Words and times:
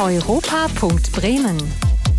Europa.bremen. 0.00 1.58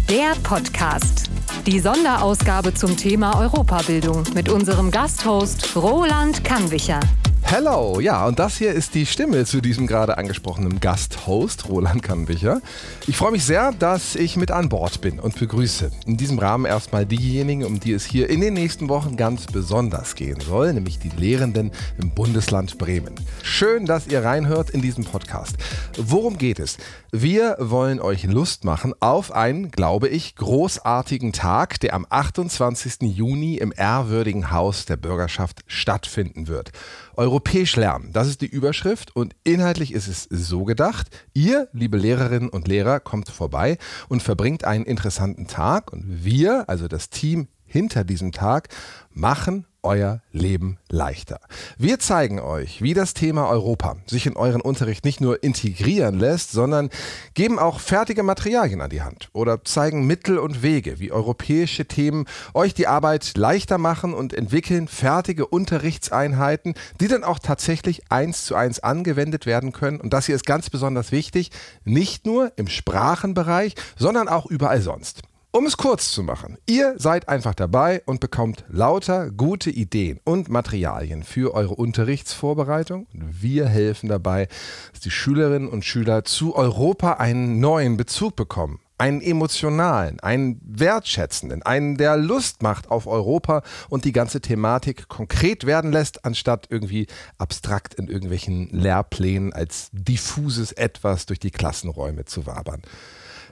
Der 0.07 0.35
Podcast. 0.43 1.31
Die 1.65 1.79
Sonderausgabe 1.79 2.75
zum 2.75 2.95
Thema 2.95 3.41
Europabildung 3.41 4.23
mit 4.35 4.49
unserem 4.49 4.91
Gasthost 4.91 5.75
Roland 5.75 6.43
Kannwicher. 6.43 6.99
Hello, 7.41 7.99
ja, 7.99 8.25
und 8.27 8.39
das 8.39 8.57
hier 8.57 8.71
ist 8.71 8.95
die 8.95 9.05
Stimme 9.05 9.43
zu 9.43 9.59
diesem 9.59 9.85
gerade 9.85 10.17
angesprochenen 10.17 10.79
Gasthost, 10.79 11.67
Roland 11.67 12.01
Kannwicher. 12.01 12.61
Ich 13.07 13.17
freue 13.17 13.31
mich 13.31 13.43
sehr, 13.43 13.73
dass 13.73 14.15
ich 14.15 14.37
mit 14.37 14.51
an 14.51 14.69
Bord 14.69 15.01
bin 15.01 15.19
und 15.19 15.37
begrüße 15.37 15.91
in 16.05 16.15
diesem 16.15 16.39
Rahmen 16.39 16.65
erstmal 16.65 17.05
diejenigen, 17.05 17.65
um 17.65 17.81
die 17.81 17.91
es 17.91 18.05
hier 18.05 18.29
in 18.29 18.39
den 18.39 18.53
nächsten 18.53 18.87
Wochen 18.87 19.17
ganz 19.17 19.47
besonders 19.47 20.15
gehen 20.15 20.39
soll, 20.39 20.71
nämlich 20.71 20.99
die 20.99 21.09
Lehrenden 21.09 21.71
im 22.01 22.11
Bundesland 22.11 22.77
Bremen. 22.77 23.15
Schön, 23.43 23.85
dass 23.85 24.07
ihr 24.07 24.23
reinhört 24.23 24.69
in 24.69 24.81
diesem 24.81 25.03
Podcast. 25.03 25.57
Worum 25.97 26.37
geht 26.37 26.59
es? 26.59 26.77
Wir 27.13 27.57
wollen 27.59 27.99
euch 27.99 28.23
Lust 28.23 28.63
machen 28.63 28.93
auf 29.01 29.33
einen, 29.33 29.69
glaube 29.69 30.07
ich, 30.07 30.33
großartigen 30.37 31.33
Tag, 31.33 31.77
der 31.81 31.93
am 31.93 32.07
28. 32.09 33.01
Juni 33.01 33.55
im 33.55 33.73
ehrwürdigen 33.75 34.49
Haus 34.49 34.85
der 34.85 34.95
Bürgerschaft 34.95 35.59
stattfinden 35.67 36.47
wird. 36.47 36.71
Europäisch 37.17 37.75
lernen, 37.75 38.13
das 38.13 38.29
ist 38.29 38.39
die 38.39 38.47
Überschrift 38.47 39.13
und 39.13 39.35
inhaltlich 39.43 39.93
ist 39.93 40.07
es 40.07 40.23
so 40.29 40.63
gedacht. 40.63 41.09
Ihr, 41.33 41.67
liebe 41.73 41.97
Lehrerinnen 41.97 42.47
und 42.47 42.69
Lehrer, 42.69 43.01
kommt 43.01 43.27
vorbei 43.27 43.77
und 44.07 44.23
verbringt 44.23 44.63
einen 44.63 44.85
interessanten 44.85 45.47
Tag 45.47 45.91
und 45.91 46.23
wir, 46.23 46.69
also 46.69 46.87
das 46.87 47.09
Team 47.09 47.49
hinter 47.65 48.05
diesem 48.05 48.31
Tag, 48.31 48.69
machen 49.09 49.65
euer 49.83 50.21
Leben 50.31 50.77
leichter. 50.89 51.39
Wir 51.77 51.99
zeigen 51.99 52.39
euch, 52.39 52.81
wie 52.81 52.93
das 52.93 53.13
Thema 53.13 53.49
Europa 53.49 53.97
sich 54.05 54.27
in 54.27 54.35
euren 54.35 54.61
Unterricht 54.61 55.05
nicht 55.05 55.21
nur 55.21 55.43
integrieren 55.43 56.19
lässt, 56.19 56.51
sondern 56.51 56.89
geben 57.33 57.59
auch 57.59 57.79
fertige 57.79 58.23
Materialien 58.23 58.81
an 58.81 58.89
die 58.89 59.01
Hand 59.01 59.29
oder 59.33 59.63
zeigen 59.63 60.05
Mittel 60.05 60.37
und 60.37 60.61
Wege, 60.61 60.99
wie 60.99 61.11
europäische 61.11 61.85
Themen 61.85 62.25
euch 62.53 62.73
die 62.73 62.87
Arbeit 62.87 63.37
leichter 63.37 63.77
machen 63.77 64.13
und 64.13 64.33
entwickeln 64.33 64.87
fertige 64.87 65.47
Unterrichtseinheiten, 65.47 66.75
die 66.99 67.07
dann 67.07 67.23
auch 67.23 67.39
tatsächlich 67.39 68.11
eins 68.11 68.45
zu 68.45 68.55
eins 68.55 68.79
angewendet 68.79 69.45
werden 69.45 69.71
können. 69.71 69.99
Und 69.99 70.13
das 70.13 70.27
hier 70.27 70.35
ist 70.35 70.45
ganz 70.45 70.69
besonders 70.69 71.11
wichtig, 71.11 71.51
nicht 71.83 72.25
nur 72.25 72.51
im 72.55 72.67
Sprachenbereich, 72.67 73.75
sondern 73.97 74.27
auch 74.27 74.45
überall 74.45 74.81
sonst. 74.81 75.21
Um 75.53 75.65
es 75.65 75.75
kurz 75.75 76.13
zu 76.13 76.23
machen, 76.23 76.57
ihr 76.65 76.95
seid 76.97 77.27
einfach 77.27 77.53
dabei 77.53 78.03
und 78.05 78.21
bekommt 78.21 78.63
lauter 78.69 79.31
gute 79.31 79.69
Ideen 79.69 80.21
und 80.23 80.47
Materialien 80.47 81.23
für 81.23 81.53
eure 81.53 81.75
Unterrichtsvorbereitung. 81.75 83.05
Wir 83.11 83.67
helfen 83.67 84.07
dabei, 84.07 84.47
dass 84.93 85.01
die 85.01 85.11
Schülerinnen 85.11 85.67
und 85.67 85.83
Schüler 85.83 86.23
zu 86.23 86.55
Europa 86.55 87.15
einen 87.15 87.59
neuen 87.59 87.97
Bezug 87.97 88.37
bekommen. 88.37 88.79
Einen 88.97 89.19
emotionalen, 89.19 90.21
einen 90.21 90.61
wertschätzenden, 90.63 91.63
einen, 91.63 91.97
der 91.97 92.15
Lust 92.15 92.63
macht 92.63 92.89
auf 92.89 93.05
Europa 93.05 93.61
und 93.89 94.05
die 94.05 94.13
ganze 94.13 94.39
Thematik 94.39 95.09
konkret 95.09 95.65
werden 95.65 95.91
lässt, 95.91 96.23
anstatt 96.23 96.67
irgendwie 96.69 97.07
abstrakt 97.37 97.95
in 97.95 98.07
irgendwelchen 98.07 98.69
Lehrplänen 98.69 99.51
als 99.51 99.89
diffuses 99.91 100.71
Etwas 100.71 101.25
durch 101.25 101.39
die 101.39 101.51
Klassenräume 101.51 102.23
zu 102.23 102.45
wabern. 102.45 102.83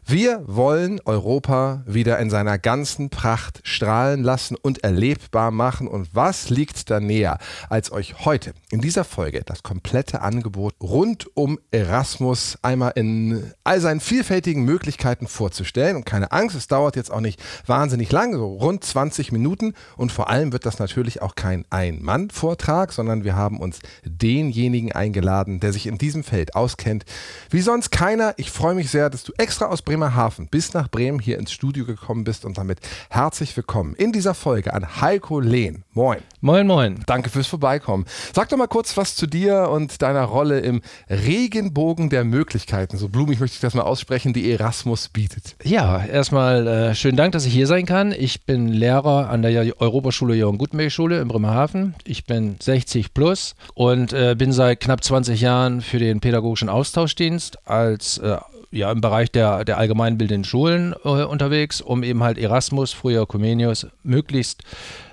Wir 0.06 0.44
wollen 0.46 1.00
Europa 1.06 1.84
wieder 1.86 2.20
in 2.20 2.30
seiner 2.30 2.58
ganzen 2.58 3.10
Pracht 3.10 3.62
strahlen 3.64 4.24
lassen 4.24 4.56
und 4.56 4.84
erlebbar 4.84 5.52
machen. 5.52 5.88
Und 5.88 6.10
was 6.14 6.50
liegt 6.50 6.90
da 6.90 7.00
näher, 7.00 7.38
als 7.70 7.92
euch 7.92 8.26
heute 8.26 8.54
in 8.72 8.82
dieser 8.82 9.04
Folge 9.04 9.42
das 9.46 9.64
komplette 9.64 10.22
Angebot 10.22 10.76
rund 10.82 11.36
um 11.36 11.60
Erasmus 11.72 12.58
einmal 12.62 12.94
in 12.96 13.52
all 13.64 13.82
seinen 13.82 14.00
vielfältigen 14.00 14.64
Möglichkeiten 14.64 15.28
vorzustellen? 15.28 15.96
Und 15.96 16.06
keine 16.06 16.32
Angst, 16.32 16.56
es 16.56 16.68
dauert 16.68 16.96
jetzt 16.96 17.12
auch 17.12 17.22
nicht 17.22 17.42
wahnsinnig 17.66 18.12
lang, 18.12 18.34
so 18.34 18.48
rund 18.48 18.84
20 18.84 19.32
Minuten. 19.32 19.74
Und 19.98 20.12
vor 20.12 20.30
allem 20.30 20.52
wird 20.52 20.66
das 20.66 20.80
natürlich 20.80 21.22
auch 21.22 21.36
kein 21.36 21.66
Ein-Mann-Vortrag, 21.70 22.94
sondern 22.94 23.24
wir 23.24 23.36
haben 23.36 23.60
uns 23.60 23.80
denjenigen 24.04 24.92
eingeladen, 24.92 25.60
der 25.60 25.74
sich 25.74 25.88
in 25.88 25.98
diesem 25.98 26.24
Feld 26.24 26.56
auskennt, 26.56 27.06
wie 27.50 27.62
sonst 27.62 27.92
keiner. 27.92 28.34
Ich 28.38 28.52
freue 28.52 28.76
mich 28.76 28.90
sehr, 28.90 29.10
dass 29.10 29.24
du 29.24 29.34
extra 29.38 29.66
aus 29.66 29.82
Bremerhaven 30.00 30.48
bis 30.48 30.74
nach 30.74 30.90
Bremen 30.90 31.20
hier 31.20 31.38
ins 31.38 31.52
Studio 31.52 31.84
gekommen 31.84 32.24
bist 32.24 32.46
und 32.46 32.58
damit 32.58 32.80
herzlich 33.10 33.58
willkommen 33.58 33.96
in 33.96 34.14
dieser 34.14 34.34
Folge 34.34 34.74
an 34.74 35.02
Heiko 35.02 35.42
Lehn. 35.42 35.84
Moin. 35.92 36.20
Moin, 36.40 36.66
moin. 36.66 37.04
Danke 37.06 37.30
fürs 37.30 37.48
Vorbeikommen. 37.48 38.06
Sag 38.34 38.48
doch 38.48 38.56
mal 38.56 38.68
kurz 38.68 38.96
was 38.96 39.18
zu 39.18 39.28
dir 39.28 39.68
und 39.70 40.02
deiner 40.02 40.24
Rolle 40.24 40.62
im 40.62 40.82
Regenbogen 41.10 42.10
der 42.10 42.24
Möglichkeiten. 42.24 42.98
So 42.98 43.10
blumig 43.10 43.42
möchte 43.42 43.56
ich 43.56 43.60
das 43.60 43.74
mal 43.74 43.82
aussprechen, 43.82 44.32
die 44.32 44.50
Erasmus 44.50 45.10
bietet. 45.10 45.58
Ja, 45.66 46.02
erstmal 46.06 46.66
äh, 46.66 46.96
schönen 46.96 47.18
Dank, 47.18 47.34
dass 47.34 47.46
ich 47.46 47.52
hier 47.52 47.68
sein 47.68 47.86
kann. 47.86 48.14
Ich 48.14 48.46
bin 48.46 48.70
Lehrer 48.70 49.30
an 49.30 49.42
der 49.42 49.82
Europaschule 49.82 50.34
Jörn 50.34 50.58
Gutenberg 50.58 50.94
Schule 50.94 51.20
in 51.20 51.28
Bremerhaven. 51.28 51.94
Ich 52.06 52.24
bin 52.24 52.56
60 52.62 53.14
plus 53.14 53.56
und 53.74 54.14
äh, 54.14 54.36
bin 54.38 54.54
seit 54.54 54.80
knapp 54.80 55.04
20 55.04 55.42
Jahren 55.42 55.82
für 55.82 56.00
den 56.00 56.22
pädagogischen 56.22 56.70
Austauschdienst 56.70 57.68
als 57.68 58.18
äh, 58.20 58.38
ja, 58.72 58.92
im 58.92 59.02
Bereich 59.02 59.32
der, 59.32 59.66
der 59.66 59.78
allgemeinbildenden 59.78 60.44
Schulen 60.44 60.94
äh, 61.04 61.24
unterwegs, 61.24 61.82
um 61.82 62.04
eben 62.04 62.24
halt 62.24 62.38
Erasmus, 62.38 62.94
früher 62.94 63.26
Comenius, 63.26 63.88
möglichst 64.04 64.64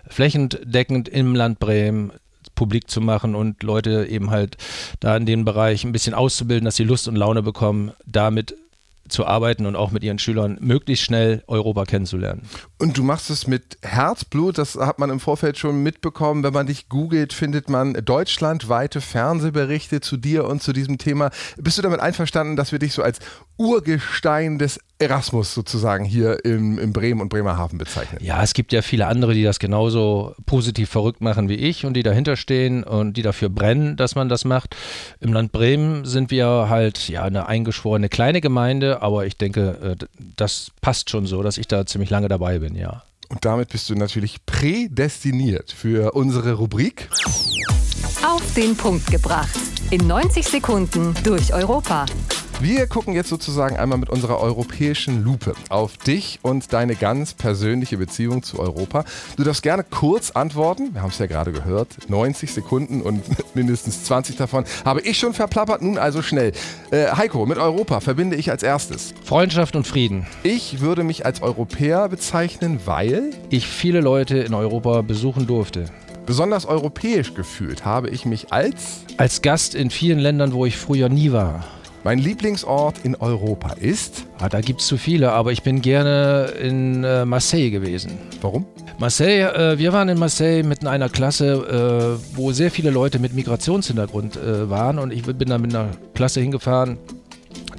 flächendeckend 0.09 1.09
im 1.09 1.35
Land 1.35 1.59
Bremen 1.59 2.13
publik 2.55 2.91
zu 2.91 3.01
machen 3.01 3.35
und 3.35 3.63
Leute 3.63 4.07
eben 4.09 4.31
halt 4.31 4.57
da 5.01 5.17
in 5.17 5.27
dem 5.27 5.45
Bereich 5.45 5.85
ein 5.85 5.93
bisschen 5.93 6.15
auszubilden, 6.15 6.65
dass 6.65 6.77
sie 6.77 6.85
Lust 6.85 7.07
und 7.07 7.17
Laune 7.17 7.43
bekommen, 7.43 7.93
damit 8.07 8.57
zu 9.09 9.27
arbeiten 9.27 9.67
und 9.67 9.77
auch 9.77 9.91
mit 9.91 10.03
ihren 10.03 10.19
Schülern 10.19 10.59
möglichst 10.61 11.05
schnell 11.05 11.43
Europa 11.47 11.85
kennenzulernen. 11.85 12.43
Und 12.79 12.97
du 12.99 13.03
machst 13.03 13.31
es 13.31 13.47
mit 13.47 13.79
Herzblut, 13.83 14.59
das 14.59 14.77
hat 14.77 14.99
man 14.99 15.11
im 15.11 15.21
Vorfeld 15.21 15.59
schon 15.59 15.83
mitbekommen. 15.83 16.43
Wenn 16.43 16.53
man 16.53 16.67
dich 16.67 16.89
googelt, 16.89 17.33
findet 17.33 17.71
man 17.71 17.95
deutschlandweite 17.95 19.01
Fernsehberichte 19.01 20.01
zu 20.01 20.17
dir 20.17 20.45
und 20.45 20.63
zu 20.63 20.73
diesem 20.73 20.99
Thema. 20.99 21.31
Bist 21.57 21.79
du 21.79 21.83
damit 21.83 22.01
einverstanden, 22.01 22.57
dass 22.57 22.73
wir 22.73 22.79
dich 22.79 22.93
so 22.93 23.03
als 23.03 23.19
Urgestein 23.57 24.59
des 24.59 24.79
Erasmus 24.99 25.53
sozusagen 25.53 26.05
hier 26.05 26.45
im, 26.45 26.79
im 26.79 26.93
Bremen 26.93 27.21
und 27.21 27.29
Bremerhaven 27.29 27.79
bezeichnen. 27.79 28.19
Ja, 28.23 28.43
es 28.43 28.55
gibt 28.55 28.73
ja 28.73 28.81
viele 28.81 29.07
andere, 29.07 29.35
die 29.35 29.43
das 29.43 29.59
genauso 29.59 30.35
positiv 30.47 30.89
verrückt 30.89 31.21
machen 31.21 31.49
wie 31.49 31.57
ich 31.57 31.85
und 31.85 31.95
die 31.95 32.03
dahinter 32.03 32.37
stehen 32.37 32.83
und 32.83 33.15
die 33.17 33.23
dafür 33.23 33.51
brennen, 33.51 33.97
dass 33.97 34.15
man 34.15 34.29
das 34.29 34.45
macht. 34.45 34.75
Im 35.21 35.33
Land 35.33 35.53
Bremen 35.53 36.05
sind 36.07 36.31
wir 36.31 36.69
halt 36.69 37.09
ja 37.09 37.25
eine 37.25 37.47
eingeschworene 37.47 38.09
kleine 38.09 38.41
Gemeinde, 38.41 39.03
aber 39.03 39.27
ich 39.27 39.37
denke, 39.37 39.97
äh, 40.01 40.07
das 40.37 40.71
passt 40.81 41.11
schon 41.11 41.27
so, 41.27 41.43
dass 41.43 41.59
ich 41.59 41.69
da 41.69 41.85
ziemlich 41.85 42.11
lange 42.11 42.29
dabei 42.29 42.59
bin, 42.59 42.75
ja. 42.75 43.03
Und 43.29 43.45
damit 43.45 43.71
bist 43.71 43.91
du 43.91 43.95
natürlich 43.95 44.47
prädestiniert 44.47 45.73
für 45.73 46.13
unsere 46.13 46.55
Rubrik. 46.55 47.09
Auf 48.25 48.55
den 48.55 48.77
Punkt 48.77 49.11
gebracht. 49.11 49.59
In 49.91 50.07
90 50.07 50.47
Sekunden 50.47 51.15
durch 51.25 51.53
Europa. 51.53 52.07
Wir 52.59 52.87
gucken 52.87 53.13
jetzt 53.13 53.29
sozusagen 53.29 53.77
einmal 53.77 53.99
mit 53.99 54.09
unserer 54.09 54.41
europäischen 54.41 55.23
Lupe 55.23 55.53
auf 55.69 55.99
dich 55.99 56.39
und 56.41 56.73
deine 56.73 56.95
ganz 56.95 57.35
persönliche 57.35 57.99
Beziehung 57.99 58.43
zu 58.43 58.59
Europa. 58.59 59.05
Du 59.37 59.45
darfst 59.45 59.63
gerne 59.63 59.85
kurz 59.85 60.31
antworten. 60.31 60.95
Wir 60.95 61.03
haben 61.03 61.11
es 61.11 61.19
ja 61.19 61.27
gerade 61.27 61.53
gehört. 61.53 62.09
90 62.09 62.51
Sekunden 62.51 63.03
und 63.03 63.23
mindestens 63.55 64.05
20 64.05 64.37
davon 64.37 64.65
habe 64.87 65.03
ich 65.03 65.19
schon 65.19 65.35
verplappert. 65.35 65.83
Nun 65.83 65.99
also 65.99 66.23
schnell. 66.23 66.53
Äh, 66.91 67.09
Heiko, 67.09 67.45
mit 67.45 67.59
Europa 67.59 68.01
verbinde 68.01 68.37
ich 68.37 68.51
als 68.51 68.63
erstes. 68.63 69.13
Freundschaft 69.23 69.77
und 69.77 69.87
Frieden. 69.87 70.27
Ich 70.43 70.81
würde 70.81 71.05
mich 71.05 71.27
als 71.27 71.43
Europäer 71.43 72.09
bezeichnen, 72.09 72.81
weil 72.87 73.33
ich 73.51 73.67
viele 73.67 74.01
Leute 74.01 74.39
in 74.39 74.55
Europa 74.55 75.03
besuchen 75.03 75.47
durfte. 75.47 75.85
Besonders 76.25 76.65
europäisch 76.65 77.35
gefühlt 77.35 77.85
habe 77.85 78.09
ich 78.09 78.25
mich 78.25 78.51
als 78.51 79.05
als 79.19 79.43
Gast 79.43 79.75
in 79.75 79.91
vielen 79.91 80.19
Ländern, 80.19 80.53
wo 80.55 80.65
ich 80.65 80.77
früher 80.77 81.11
nie 81.11 81.33
war. 81.33 81.65
Mein 82.07 82.21
Lieblingsort 82.21 83.01
in 83.03 83.17
Europa 83.17 83.73
ist? 83.73 84.27
Ah, 84.39 84.49
da 84.49 84.61
gibt 84.61 84.81
es 84.81 84.87
zu 84.87 84.97
viele, 84.97 85.33
aber 85.33 85.51
ich 85.51 85.65
bin 85.65 85.83
gerne 85.83 86.53
in 86.63 87.03
äh, 87.03 87.25
Marseille 87.25 87.73
gewesen. 87.73 88.13
Warum? 88.43 88.65
Marseille, 89.01 89.43
äh, 89.53 89.77
wir 89.77 89.93
waren 89.93 90.09
in 90.09 90.17
Marseille 90.17 90.63
mit 90.63 90.87
einer 90.87 91.09
Klasse, 91.09 92.21
äh, 92.31 92.37
wo 92.37 92.53
sehr 92.53 92.71
viele 92.71 92.91
Leute 92.91 93.19
mit 93.19 93.35
Migrationshintergrund 93.35 94.37
äh, 94.37 94.71
waren 94.71 95.01
und 95.01 95.13
ich 95.13 95.25
bin 95.25 95.49
da 95.49 95.59
mit 95.59 95.75
einer 95.75 95.89
Klasse 96.15 96.41
hingefahren, 96.41 96.97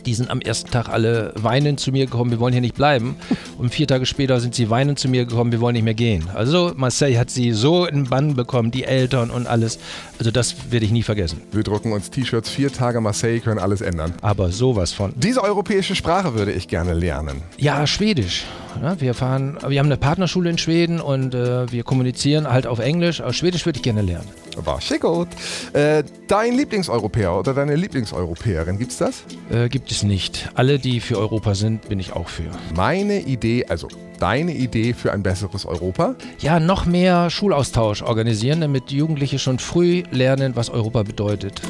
die 0.07 0.13
sind 0.13 0.31
am 0.31 0.39
ersten 0.39 0.71
Tag 0.71 0.87
alle 0.87 1.33
weinend 1.35 1.81
zu 1.81 1.91
mir 1.91 2.05
gekommen, 2.05 2.31
wir 2.31 2.39
wollen 2.39 2.53
hier 2.53 2.61
nicht 2.61 2.75
bleiben. 2.75 3.17
Und 3.57 3.73
vier 3.73 3.87
Tage 3.87 4.05
später 4.05 4.39
sind 4.39 4.55
sie 4.55 4.69
weinend 4.69 4.97
zu 4.99 5.09
mir 5.09 5.25
gekommen, 5.25 5.51
wir 5.51 5.59
wollen 5.59 5.73
nicht 5.73 5.83
mehr 5.83 5.93
gehen. 5.93 6.29
Also 6.33 6.71
Marseille 6.75 7.17
hat 7.17 7.29
sie 7.29 7.51
so 7.51 7.85
in 7.85 8.05
Bann 8.05 8.33
bekommen, 8.33 8.71
die 8.71 8.85
Eltern 8.85 9.29
und 9.29 9.47
alles. 9.47 9.79
Also 10.17 10.31
das 10.31 10.71
werde 10.71 10.85
ich 10.85 10.91
nie 10.93 11.03
vergessen. 11.03 11.41
Wir 11.51 11.63
drucken 11.63 11.91
uns 11.91 12.09
T-Shirts, 12.09 12.49
vier 12.49 12.71
Tage 12.71 13.01
Marseille 13.01 13.41
können 13.41 13.59
alles 13.59 13.81
ändern. 13.81 14.13
Aber 14.21 14.49
sowas 14.51 14.93
von. 14.93 15.11
Diese 15.17 15.43
europäische 15.43 15.93
Sprache 15.93 16.33
würde 16.35 16.53
ich 16.53 16.69
gerne 16.69 16.93
lernen. 16.93 17.41
Ja, 17.57 17.85
Schwedisch. 17.85 18.45
Ne? 18.81 18.95
Wir 18.99 19.13
fahren, 19.13 19.57
wir 19.67 19.79
haben 19.79 19.87
eine 19.87 19.97
Partnerschule 19.97 20.49
in 20.49 20.57
Schweden 20.57 20.99
und 20.99 21.33
äh, 21.33 21.71
wir 21.71 21.83
kommunizieren 21.83 22.49
halt 22.49 22.67
auf 22.67 22.79
Englisch. 22.79 23.21
Aber 23.21 23.33
Schwedisch 23.33 23.65
würde 23.65 23.77
ich 23.77 23.83
gerne 23.83 24.01
lernen. 24.01 24.27
War 24.57 24.81
schick 24.81 25.01
gut. 25.01 25.27
Äh, 25.73 26.03
dein 26.27 26.53
Lieblingseuropäer 26.53 27.37
oder 27.37 27.53
deine 27.53 27.75
Lieblingseuropäerin, 27.75 28.79
gibt's 28.79 28.97
das? 28.97 29.23
Äh, 29.49 29.69
gibt 29.69 29.91
es 29.91 30.03
nicht. 30.03 30.49
Alle, 30.55 30.79
die 30.79 30.99
für 30.99 31.17
Europa 31.17 31.55
sind, 31.55 31.87
bin 31.89 31.99
ich 31.99 32.13
auch 32.13 32.27
für. 32.27 32.49
Meine 32.75 33.21
Idee, 33.21 33.65
also 33.67 33.87
deine 34.19 34.53
Idee 34.53 34.93
für 34.93 35.13
ein 35.13 35.23
besseres 35.23 35.65
Europa? 35.65 36.15
Ja, 36.39 36.59
noch 36.59 36.85
mehr 36.85 37.29
Schulaustausch 37.29 38.01
organisieren, 38.01 38.61
damit 38.61 38.91
Jugendliche 38.91 39.39
schon 39.39 39.59
früh 39.59 40.03
lernen, 40.11 40.55
was 40.55 40.69
Europa 40.69 41.03
bedeutet. 41.03 41.61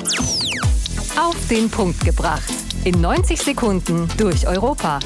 Auf 1.19 1.35
den 1.49 1.69
Punkt 1.69 2.03
gebracht. 2.05 2.43
In 2.83 3.01
90 3.01 3.41
Sekunden 3.41 4.07
durch 4.17 4.47
Europa. 4.47 4.99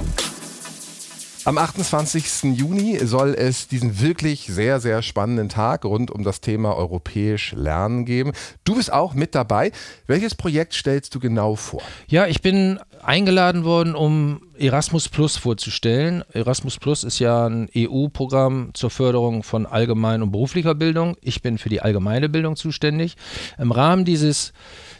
Am 1.44 1.58
28. 1.58 2.56
Juni 2.56 3.00
soll 3.02 3.34
es 3.34 3.68
diesen 3.68 4.00
wirklich 4.00 4.46
sehr, 4.46 4.80
sehr 4.80 5.02
spannenden 5.02 5.50
Tag 5.50 5.86
rund 5.86 6.12
um 6.12 6.24
das 6.24 6.40
Thema 6.40 6.76
europäisch 6.76 7.54
Lernen 7.54 8.06
geben. 8.06 8.34
Du 8.64 8.76
bist 8.76 8.94
auch 8.94 9.16
mit 9.16 9.34
dabei. 9.34 9.72
Welches 10.06 10.36
Projekt 10.36 10.76
stellst 10.76 11.16
du 11.16 11.20
genau 11.20 11.56
vor? 11.56 11.82
Ja, 12.08 12.28
ich 12.28 12.44
bin 12.44 12.80
eingeladen 13.02 13.64
worden, 13.64 13.96
um 13.96 14.42
Erasmus 14.56 15.10
Plus 15.10 15.36
vorzustellen. 15.38 16.24
Erasmus 16.32 16.78
Plus 16.78 17.04
ist 17.04 17.18
ja 17.18 17.48
ein 17.48 17.70
EU-Programm 17.76 18.70
zur 18.76 18.92
Förderung 18.92 19.42
von 19.42 19.66
allgemein 19.66 20.22
und 20.22 20.32
beruflicher 20.32 20.76
Bildung. 20.76 21.18
Ich 21.22 21.42
bin 21.42 21.58
für 21.58 21.70
die 21.70 21.82
allgemeine 21.82 22.30
Bildung 22.30 22.56
zuständig. 22.56 23.18
Im 23.58 23.72
Rahmen 23.72 24.06
dieses, 24.06 24.54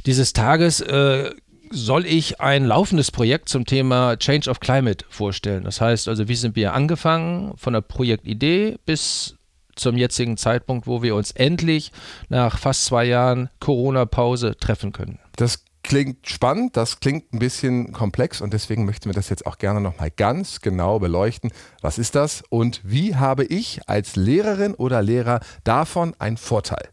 dieses 0.08 0.34
Tages 0.34 0.82
äh, 0.82 1.30
soll 1.72 2.06
ich 2.06 2.40
ein 2.40 2.66
laufendes 2.66 3.12
Projekt 3.12 3.50
zum 3.50 3.66
Thema 3.66 4.18
Change 4.18 4.50
of 4.50 4.60
Climate 4.60 5.06
vorstellen. 5.10 5.64
Das 5.64 5.82
heißt 5.82 6.08
also, 6.08 6.28
wie 6.28 6.36
sind 6.36 6.56
wir 6.56 6.74
angefangen 6.74 7.54
von 7.58 7.74
der 7.74 7.82
Projektidee 7.82 8.78
bis 8.86 9.36
zum 9.76 9.98
jetzigen 9.98 10.38
Zeitpunkt, 10.38 10.88
wo 10.88 11.02
wir 11.02 11.16
uns 11.16 11.32
endlich 11.32 11.92
nach 12.30 12.58
fast 12.58 12.86
zwei 12.86 13.06
Jahren 13.06 13.50
Corona-Pause 13.60 14.58
treffen 14.58 14.92
können. 14.92 15.20
Das 15.36 15.64
klingt 15.84 16.30
spannend, 16.30 16.78
das 16.78 17.00
klingt 17.00 17.34
ein 17.34 17.40
bisschen 17.40 17.92
komplex 17.92 18.42
und 18.42 18.54
deswegen 18.54 18.86
möchten 18.86 19.10
wir 19.10 19.14
das 19.14 19.30
jetzt 19.30 19.46
auch 19.46 19.58
gerne 19.58 19.82
nochmal 19.82 20.12
ganz 20.12 20.62
genau 20.62 21.00
beleuchten. 21.00 21.52
Was 21.82 21.98
ist 21.98 22.16
das 22.16 22.44
und 22.50 22.82
wie 22.84 23.16
habe 23.16 23.46
ich 23.46 23.82
als 23.88 24.16
Lehrerin 24.16 24.76
oder 24.76 25.02
Lehrer 25.02 25.40
davon 25.64 26.14
einen 26.20 26.38
Vorteil? 26.38 26.88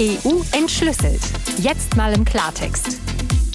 EU 0.00 0.40
entschlüsselt. 0.56 1.20
Jetzt 1.58 1.96
mal 1.96 2.12
im 2.14 2.24
Klartext. 2.24 3.09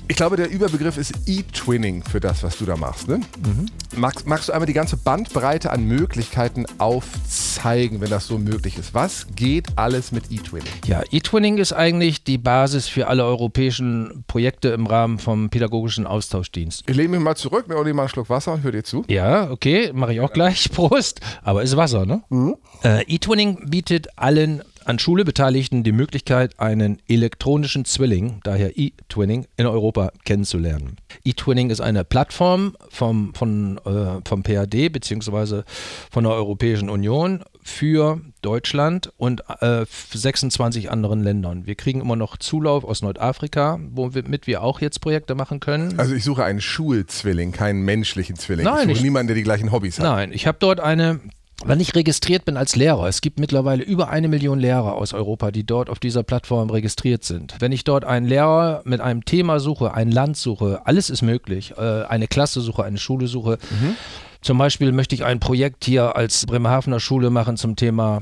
Ich 0.07 0.17
glaube, 0.17 0.37
der 0.37 0.51
Überbegriff 0.51 0.97
ist 0.97 1.13
E-Twinning 1.25 2.03
für 2.03 2.19
das, 2.19 2.43
was 2.43 2.59
du 2.59 2.65
da 2.65 2.75
machst. 2.75 3.07
Ne? 3.07 3.17
Mhm. 3.17 3.65
Magst, 3.95 4.27
magst 4.27 4.49
du 4.49 4.53
einmal 4.53 4.67
die 4.67 4.73
ganze 4.73 4.97
Bandbreite 4.97 5.71
an 5.71 5.83
Möglichkeiten 5.85 6.67
aufzeigen, 6.77 8.01
wenn 8.01 8.11
das 8.11 8.27
so 8.27 8.37
möglich 8.37 8.77
ist? 8.77 8.93
Was 8.93 9.25
geht 9.35 9.67
alles 9.77 10.11
mit 10.11 10.31
E-Twinning? 10.31 10.69
Ja, 10.85 11.01
E-Twinning 11.09 11.57
ist 11.57 11.73
eigentlich 11.73 12.23
die 12.23 12.37
Basis 12.37 12.87
für 12.87 13.07
alle 13.07 13.25
europäischen 13.25 14.23
Projekte 14.27 14.69
im 14.69 14.85
Rahmen 14.85 15.17
vom 15.17 15.49
pädagogischen 15.49 16.05
Austauschdienst. 16.05 16.83
Ich 16.87 16.95
lehne 16.95 17.09
mich 17.09 17.21
mal 17.21 17.35
zurück, 17.35 17.67
mir 17.67 17.75
auch 17.75 17.83
mal 17.83 18.03
einen 18.03 18.09
Schluck 18.09 18.29
Wasser 18.29 18.53
und 18.53 18.61
höre 18.61 18.73
dir 18.73 18.83
zu. 18.83 19.03
Ja, 19.07 19.49
okay, 19.49 19.91
mache 19.91 20.13
ich 20.13 20.21
auch 20.21 20.31
gleich. 20.31 20.69
Prost. 20.71 21.19
Aber 21.41 21.63
ist 21.63 21.75
Wasser, 21.77 22.05
ne? 22.05 22.21
Mhm. 22.29 22.57
Äh, 22.83 23.03
E-Twinning 23.07 23.71
bietet 23.71 24.07
allen 24.17 24.61
an 24.85 24.99
Schule 24.99 25.25
Beteiligten 25.25 25.83
die 25.83 25.91
Möglichkeit, 25.91 26.59
einen 26.59 26.99
elektronischen 27.07 27.85
Zwilling, 27.85 28.39
daher 28.43 28.77
E-Twinning, 28.77 29.47
in 29.57 29.65
Europa 29.65 30.11
kennenzulernen. 30.23 30.97
E-Twinning 31.23 31.71
ist 31.71 31.81
eine 31.81 32.03
Plattform 32.03 32.77
vom, 32.89 33.33
von, 33.33 33.79
äh, 33.79 34.21
vom 34.27 34.43
PAD 34.43 34.89
bzw. 34.89 35.63
von 36.11 36.23
der 36.23 36.33
Europäischen 36.33 36.89
Union 36.89 37.43
für 37.63 38.21
Deutschland 38.43 39.11
und 39.17 39.43
äh, 39.59 39.85
26 39.89 40.91
anderen 40.91 41.23
Ländern. 41.23 41.65
Wir 41.65 41.73
kriegen 41.73 41.99
immer 41.99 42.15
noch 42.15 42.37
Zulauf 42.37 42.83
aus 42.83 43.01
Nordafrika, 43.01 43.79
womit 43.89 44.45
wir 44.45 44.61
auch 44.61 44.81
jetzt 44.81 45.01
Projekte 45.01 45.33
machen 45.33 45.59
können. 45.59 45.97
Also 45.97 46.13
ich 46.13 46.23
suche 46.23 46.43
einen 46.43 46.61
Schulzwilling, 46.61 47.51
keinen 47.51 47.81
menschlichen 47.81 48.35
Zwilling. 48.35 48.65
Nein, 48.65 48.89
ich 48.89 48.97
suche 48.97 49.05
niemanden, 49.05 49.27
der 49.29 49.35
die 49.35 49.43
gleichen 49.43 49.71
Hobbys 49.71 49.97
hat. 49.97 50.05
Nein, 50.05 50.31
ich 50.31 50.45
habe 50.45 50.59
dort 50.59 50.79
eine 50.79 51.19
wenn 51.63 51.79
ich 51.79 51.95
registriert 51.95 52.43
bin 52.43 52.57
als 52.57 52.75
Lehrer, 52.75 53.07
es 53.07 53.21
gibt 53.21 53.39
mittlerweile 53.39 53.83
über 53.83 54.09
eine 54.09 54.27
Million 54.27 54.59
Lehrer 54.59 54.95
aus 54.95 55.13
Europa, 55.13 55.51
die 55.51 55.65
dort 55.65 55.89
auf 55.89 55.99
dieser 55.99 56.23
Plattform 56.23 56.69
registriert 56.69 57.23
sind. 57.23 57.55
Wenn 57.59 57.71
ich 57.71 57.83
dort 57.83 58.03
einen 58.03 58.25
Lehrer 58.25 58.81
mit 58.83 58.99
einem 58.99 59.23
Thema 59.23 59.59
suche, 59.59 59.93
ein 59.93 60.11
Land 60.11 60.37
suche, 60.37 60.81
alles 60.85 61.09
ist 61.09 61.21
möglich, 61.21 61.73
äh, 61.77 62.03
eine 62.03 62.27
Klasse 62.27 62.61
suche, 62.61 62.83
eine 62.83 62.97
Schule 62.97 63.27
suche. 63.27 63.57
Mhm. 63.69 63.95
Zum 64.41 64.57
Beispiel 64.57 64.91
möchte 64.91 65.15
ich 65.15 65.23
ein 65.23 65.39
Projekt 65.39 65.85
hier 65.85 66.15
als 66.15 66.45
Bremerhavener 66.45 66.99
Schule 66.99 67.29
machen 67.29 67.57
zum 67.57 67.75
Thema 67.75 68.21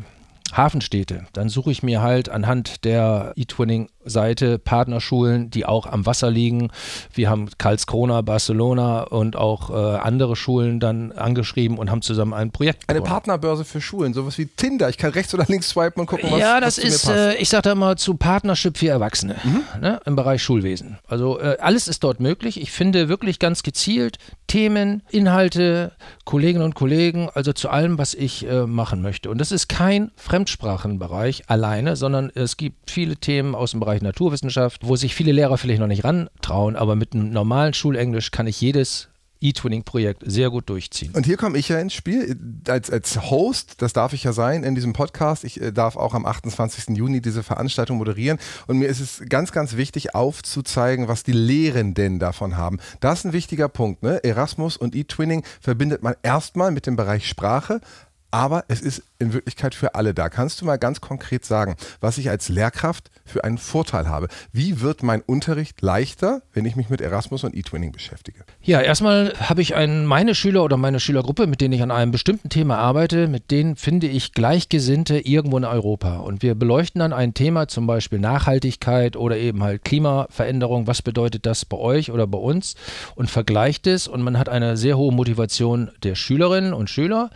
Hafenstädte. 0.53 1.25
Dann 1.33 1.49
suche 1.49 1.71
ich 1.71 1.83
mir 1.83 2.01
halt 2.01 2.29
anhand 2.29 2.85
der 2.85 3.33
eTwinning-Seite 4.03 4.59
Partnerschulen, 4.59 5.49
die 5.49 5.65
auch 5.65 5.85
am 5.85 6.05
Wasser 6.05 6.29
liegen. 6.29 6.69
Wir 7.13 7.29
haben 7.29 7.49
Karlskrona, 7.57 8.21
Barcelona 8.21 9.03
und 9.03 9.35
auch 9.35 9.69
äh, 9.69 9.97
andere 9.97 10.35
Schulen 10.35 10.79
dann 10.79 11.11
angeschrieben 11.11 11.77
und 11.77 11.89
haben 11.91 12.01
zusammen 12.01 12.33
ein 12.33 12.51
Projekt 12.51 12.83
Eine 12.87 13.01
Partnerbörse 13.01 13.65
für 13.65 13.81
Schulen, 13.81 14.13
sowas 14.13 14.37
wie 14.37 14.45
Tinder. 14.45 14.89
Ich 14.89 14.97
kann 14.97 15.11
rechts 15.11 15.33
oder 15.33 15.45
links 15.47 15.69
swipen 15.69 16.01
und 16.01 16.07
gucken, 16.07 16.31
was 16.31 16.39
Ja, 16.39 16.59
das 16.59 16.77
was 16.77 16.83
ist, 16.83 17.09
äh, 17.09 17.35
ich 17.35 17.49
sage 17.49 17.63
da 17.63 17.71
immer 17.71 17.95
zu 17.95 18.15
Partnership 18.15 18.77
für 18.77 18.89
Erwachsene 18.89 19.35
mhm. 19.43 19.63
ne, 19.81 19.99
im 20.05 20.15
Bereich 20.15 20.43
Schulwesen. 20.43 20.97
Also 21.07 21.39
äh, 21.39 21.57
alles 21.59 21.87
ist 21.87 22.03
dort 22.03 22.19
möglich. 22.19 22.61
Ich 22.61 22.71
finde 22.71 23.09
wirklich 23.09 23.39
ganz 23.39 23.63
gezielt 23.63 24.17
Themen, 24.47 25.01
Inhalte, 25.09 25.93
Kolleginnen 26.25 26.63
und 26.63 26.75
Kollegen, 26.75 27.29
also 27.33 27.53
zu 27.53 27.69
allem, 27.69 27.97
was 27.97 28.13
ich 28.13 28.47
äh, 28.47 28.67
machen 28.67 29.01
möchte. 29.01 29.29
Und 29.29 29.39
das 29.39 29.51
ist 29.51 29.67
kein 29.67 30.11
Fremdsprachenbereich 30.15 31.49
alleine, 31.49 31.95
sondern 31.95 32.31
es 32.35 32.57
gibt 32.57 32.91
viele 32.91 33.15
Themen 33.15 33.55
aus 33.55 33.71
dem 33.71 33.79
Bereich 33.79 33.92
Naturwissenschaft, 34.01 34.81
wo 34.83 34.95
sich 34.95 35.13
viele 35.13 35.31
Lehrer 35.31 35.57
vielleicht 35.57 35.79
noch 35.79 35.87
nicht 35.87 36.03
rantrauen, 36.03 36.75
aber 36.75 36.95
mit 36.95 37.13
einem 37.13 37.29
normalen 37.29 37.73
Schulenglisch 37.73 38.31
kann 38.31 38.47
ich 38.47 38.59
jedes 38.61 39.09
E-Twinning-Projekt 39.43 40.23
sehr 40.25 40.49
gut 40.49 40.69
durchziehen. 40.69 41.11
Und 41.13 41.25
hier 41.25 41.37
komme 41.37 41.57
ich 41.57 41.67
ja 41.67 41.77
ins 41.79 41.93
Spiel 41.93 42.37
als, 42.67 42.89
als 42.89 43.29
Host, 43.29 43.81
das 43.81 43.91
darf 43.91 44.13
ich 44.13 44.23
ja 44.23 44.31
sein 44.31 44.63
in 44.63 44.73
diesem 44.73 44.93
Podcast. 44.93 45.43
Ich 45.43 45.61
äh, 45.61 45.71
darf 45.71 45.97
auch 45.97 46.13
am 46.13 46.25
28. 46.25 46.95
Juni 46.95 47.21
diese 47.21 47.43
Veranstaltung 47.43 47.97
moderieren 47.97 48.39
und 48.67 48.77
mir 48.77 48.87
ist 48.87 49.01
es 49.01 49.21
ganz, 49.27 49.51
ganz 49.51 49.75
wichtig 49.75 50.15
aufzuzeigen, 50.15 51.09
was 51.09 51.23
die 51.23 51.33
Lehrenden 51.33 52.19
davon 52.19 52.55
haben. 52.55 52.79
Das 53.01 53.19
ist 53.19 53.25
ein 53.25 53.33
wichtiger 53.33 53.67
Punkt. 53.67 54.01
Ne? 54.01 54.23
Erasmus 54.23 54.77
und 54.77 54.95
E-Twinning 54.95 55.43
verbindet 55.59 56.01
man 56.01 56.15
erstmal 56.23 56.71
mit 56.71 56.87
dem 56.87 56.95
Bereich 56.95 57.27
Sprache, 57.27 57.81
aber 58.33 58.65
es 58.67 58.81
ist 58.81 59.03
in 59.19 59.31
Wirklichkeit 59.31 59.75
für 59.75 59.93
alle 59.93 60.15
da. 60.15 60.27
Kannst 60.27 60.59
du 60.59 60.65
mal 60.65 60.77
ganz 60.77 61.01
konkret 61.01 61.45
sagen, 61.45 61.75
was 62.01 62.17
ich 62.17 62.31
als 62.31 62.49
Lehrkraft 62.49 63.11
für 63.25 63.43
einen 63.43 63.59
Vorteil 63.59 64.09
habe? 64.09 64.27
Wie 64.51 64.81
wird 64.81 65.03
mein 65.03 65.21
Unterricht 65.21 65.83
leichter, 65.83 66.41
wenn 66.51 66.65
ich 66.65 66.75
mich 66.75 66.89
mit 66.89 66.99
Erasmus 66.99 67.43
und 67.43 67.55
E-Twinning 67.55 67.91
beschäftige? 67.91 68.39
Ja, 68.63 68.81
erstmal 68.81 69.33
habe 69.39 69.61
ich 69.61 69.75
einen, 69.75 70.07
meine 70.07 70.33
Schüler 70.33 70.63
oder 70.63 70.77
meine 70.77 70.99
Schülergruppe, 70.99 71.45
mit 71.45 71.61
denen 71.61 71.73
ich 71.75 71.83
an 71.83 71.91
einem 71.91 72.11
bestimmten 72.11 72.49
Thema 72.49 72.79
arbeite, 72.79 73.27
mit 73.27 73.51
denen 73.51 73.75
finde 73.75 74.07
ich 74.07 74.33
Gleichgesinnte 74.33 75.19
irgendwo 75.19 75.57
in 75.57 75.65
Europa. 75.65 76.17
Und 76.17 76.41
wir 76.41 76.55
beleuchten 76.55 76.99
dann 76.99 77.13
ein 77.13 77.35
Thema, 77.35 77.67
zum 77.67 77.85
Beispiel 77.85 78.17
Nachhaltigkeit 78.17 79.15
oder 79.15 79.37
eben 79.37 79.61
halt 79.61 79.85
Klimaveränderung. 79.85 80.87
Was 80.87 81.03
bedeutet 81.03 81.45
das 81.45 81.65
bei 81.65 81.77
euch 81.77 82.09
oder 82.09 82.25
bei 82.25 82.39
uns? 82.39 82.73
Und 83.13 83.29
vergleicht 83.29 83.85
es 83.85 84.07
und 84.07 84.23
man 84.23 84.39
hat 84.39 84.49
eine 84.49 84.75
sehr 84.75 84.97
hohe 84.97 85.13
Motivation 85.13 85.91
der 86.01 86.15
Schülerinnen 86.15 86.73
und 86.73 86.89
Schüler. 86.89 87.29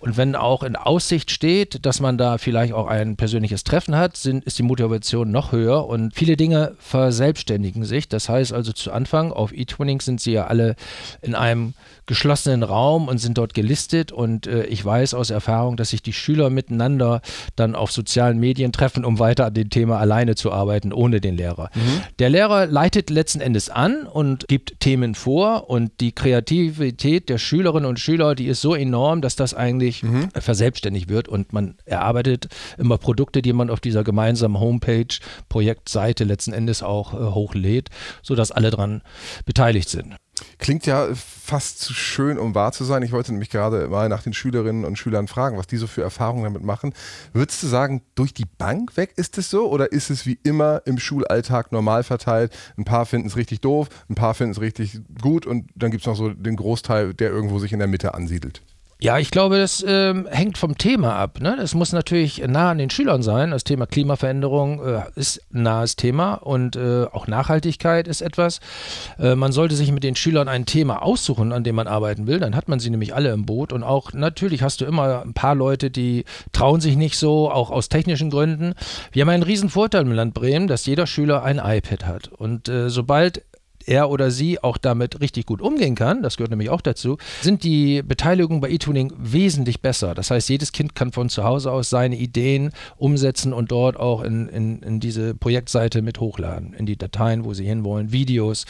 Und 0.00 0.18
wenn 0.18 0.33
auch 0.36 0.62
in 0.62 0.76
Aussicht 0.76 1.30
steht, 1.30 1.84
dass 1.86 2.00
man 2.00 2.18
da 2.18 2.38
vielleicht 2.38 2.72
auch 2.72 2.86
ein 2.86 3.16
persönliches 3.16 3.64
Treffen 3.64 3.96
hat, 3.96 4.16
sind, 4.16 4.44
ist 4.44 4.58
die 4.58 4.62
Motivation 4.62 5.30
noch 5.30 5.52
höher 5.52 5.86
und 5.86 6.14
viele 6.14 6.36
Dinge 6.36 6.76
verselbstständigen 6.78 7.84
sich. 7.84 8.08
Das 8.08 8.28
heißt 8.28 8.52
also 8.52 8.72
zu 8.72 8.92
Anfang 8.92 9.32
auf 9.32 9.52
eTwinning 9.52 10.00
sind 10.00 10.20
sie 10.20 10.32
ja 10.32 10.46
alle 10.46 10.76
in 11.22 11.34
einem 11.34 11.74
geschlossenen 12.06 12.62
Raum 12.62 13.08
und 13.08 13.18
sind 13.18 13.38
dort 13.38 13.54
gelistet. 13.54 14.12
Und 14.12 14.46
äh, 14.46 14.64
ich 14.66 14.84
weiß 14.84 15.14
aus 15.14 15.30
Erfahrung, 15.30 15.76
dass 15.76 15.90
sich 15.90 16.02
die 16.02 16.12
Schüler 16.12 16.50
miteinander 16.50 17.22
dann 17.56 17.74
auf 17.74 17.92
sozialen 17.92 18.38
Medien 18.38 18.72
treffen, 18.72 19.04
um 19.04 19.18
weiter 19.18 19.46
an 19.46 19.54
dem 19.54 19.70
Thema 19.70 19.98
alleine 19.98 20.34
zu 20.34 20.52
arbeiten, 20.52 20.92
ohne 20.92 21.20
den 21.20 21.36
Lehrer. 21.36 21.70
Mhm. 21.74 22.02
Der 22.18 22.30
Lehrer 22.30 22.66
leitet 22.66 23.10
letzten 23.10 23.40
Endes 23.40 23.70
an 23.70 24.06
und 24.06 24.46
gibt 24.48 24.80
Themen 24.80 25.14
vor 25.14 25.70
und 25.70 25.92
die 26.00 26.12
Kreativität 26.12 27.28
der 27.28 27.38
Schülerinnen 27.38 27.88
und 27.88 28.00
Schüler, 28.00 28.34
die 28.34 28.46
ist 28.46 28.60
so 28.60 28.74
enorm, 28.74 29.22
dass 29.22 29.36
das 29.36 29.54
eigentlich 29.54 30.02
mhm. 30.02 30.23
Verselbstständigt 30.34 31.08
wird 31.08 31.28
und 31.28 31.52
man 31.52 31.76
erarbeitet 31.84 32.48
immer 32.78 32.98
Produkte, 32.98 33.42
die 33.42 33.52
man 33.52 33.70
auf 33.70 33.80
dieser 33.80 34.04
gemeinsamen 34.04 34.58
Homepage, 34.58 35.18
Projektseite 35.48 36.24
letzten 36.24 36.52
Endes 36.52 36.82
auch 36.82 37.14
äh, 37.14 37.34
hochlädt, 37.34 37.90
sodass 38.22 38.50
alle 38.50 38.70
daran 38.70 39.02
beteiligt 39.44 39.88
sind. 39.88 40.16
Klingt 40.58 40.86
ja 40.86 41.08
fast 41.14 41.80
zu 41.80 41.94
schön, 41.94 42.38
um 42.38 42.54
wahr 42.54 42.72
zu 42.72 42.84
sein. 42.84 43.02
Ich 43.02 43.12
wollte 43.12 43.32
nämlich 43.32 43.50
gerade 43.50 43.86
mal 43.88 44.08
nach 44.08 44.22
den 44.22 44.32
Schülerinnen 44.32 44.84
und 44.84 44.98
Schülern 44.98 45.28
fragen, 45.28 45.56
was 45.56 45.66
die 45.66 45.76
so 45.76 45.86
für 45.86 46.02
Erfahrungen 46.02 46.44
damit 46.44 46.64
machen. 46.64 46.92
Würdest 47.32 47.62
du 47.62 47.68
sagen, 47.68 48.02
durch 48.14 48.34
die 48.34 48.46
Bank 48.58 48.96
weg 48.96 49.12
ist 49.16 49.38
es 49.38 49.50
so 49.50 49.70
oder 49.70 49.92
ist 49.92 50.10
es 50.10 50.26
wie 50.26 50.38
immer 50.42 50.82
im 50.86 50.98
Schulalltag 50.98 51.70
normal 51.70 52.02
verteilt? 52.02 52.52
Ein 52.76 52.84
paar 52.84 53.06
finden 53.06 53.28
es 53.28 53.36
richtig 53.36 53.60
doof, 53.60 53.88
ein 54.08 54.16
paar 54.16 54.34
finden 54.34 54.52
es 54.52 54.60
richtig 54.60 55.00
gut 55.22 55.46
und 55.46 55.70
dann 55.76 55.90
gibt 55.90 56.02
es 56.02 56.06
noch 56.06 56.16
so 56.16 56.30
den 56.30 56.56
Großteil, 56.56 57.14
der 57.14 57.30
irgendwo 57.30 57.58
sich 57.58 57.72
in 57.72 57.78
der 57.78 57.88
Mitte 57.88 58.14
ansiedelt. 58.14 58.62
Ja, 59.04 59.18
ich 59.18 59.30
glaube, 59.30 59.58
das 59.58 59.84
ähm, 59.86 60.26
hängt 60.30 60.56
vom 60.56 60.78
Thema 60.78 61.16
ab. 61.16 61.38
Ne? 61.38 61.62
Muss 61.74 61.92
natürlich 61.92 62.42
nah 62.48 62.70
an 62.70 62.78
den 62.78 62.88
Schülern 62.88 63.22
sein. 63.22 63.50
Das 63.50 63.62
Thema 63.62 63.84
Klimaveränderung 63.86 64.82
äh, 64.82 65.02
ist 65.14 65.42
ein 65.52 65.64
nahes 65.64 65.96
Thema 65.96 66.36
und 66.36 66.74
äh, 66.74 67.04
auch 67.12 67.26
Nachhaltigkeit 67.26 68.08
ist 68.08 68.22
etwas. 68.22 68.60
Äh, 69.18 69.34
man 69.34 69.52
sollte 69.52 69.74
sich 69.74 69.92
mit 69.92 70.04
den 70.04 70.16
Schülern 70.16 70.48
ein 70.48 70.64
Thema 70.64 71.02
aussuchen, 71.02 71.52
an 71.52 71.64
dem 71.64 71.74
man 71.74 71.86
arbeiten 71.86 72.26
will. 72.26 72.40
Dann 72.40 72.56
hat 72.56 72.70
man 72.70 72.80
sie 72.80 72.88
nämlich 72.88 73.14
alle 73.14 73.30
im 73.32 73.44
Boot. 73.44 73.74
Und 73.74 73.82
auch 73.82 74.14
natürlich 74.14 74.62
hast 74.62 74.80
du 74.80 74.86
immer 74.86 75.20
ein 75.20 75.34
paar 75.34 75.54
Leute, 75.54 75.90
die 75.90 76.24
trauen 76.52 76.80
sich 76.80 76.96
nicht 76.96 77.18
so, 77.18 77.50
auch 77.50 77.70
aus 77.70 77.90
technischen 77.90 78.30
Gründen. 78.30 78.72
Wir 79.12 79.20
haben 79.20 79.28
einen 79.28 79.42
riesen 79.42 79.68
Vorteil 79.68 80.06
im 80.06 80.12
Land 80.12 80.32
Bremen, 80.32 80.66
dass 80.66 80.86
jeder 80.86 81.06
Schüler 81.06 81.42
ein 81.42 81.58
iPad 81.62 82.06
hat. 82.06 82.28
Und 82.28 82.70
äh, 82.70 82.88
sobald 82.88 83.42
er 83.86 84.10
oder 84.10 84.30
sie 84.30 84.62
auch 84.62 84.78
damit 84.78 85.20
richtig 85.20 85.46
gut 85.46 85.60
umgehen 85.60 85.94
kann, 85.94 86.22
das 86.22 86.36
gehört 86.36 86.50
nämlich 86.50 86.70
auch 86.70 86.80
dazu, 86.80 87.18
sind 87.40 87.64
die 87.64 88.02
Beteiligungen 88.02 88.60
bei 88.60 88.70
eTuning 88.70 89.12
wesentlich 89.16 89.80
besser. 89.80 90.14
Das 90.14 90.30
heißt, 90.30 90.48
jedes 90.48 90.72
Kind 90.72 90.94
kann 90.94 91.12
von 91.12 91.28
zu 91.28 91.44
Hause 91.44 91.70
aus 91.70 91.90
seine 91.90 92.16
Ideen 92.16 92.70
umsetzen 92.96 93.52
und 93.52 93.70
dort 93.70 93.96
auch 93.96 94.22
in, 94.22 94.48
in, 94.48 94.80
in 94.80 95.00
diese 95.00 95.34
Projektseite 95.34 96.02
mit 96.02 96.20
hochladen, 96.20 96.74
in 96.74 96.86
die 96.86 96.96
Dateien, 96.96 97.44
wo 97.44 97.54
sie 97.54 97.64
hinwollen, 97.64 98.12
Videos, 98.12 98.64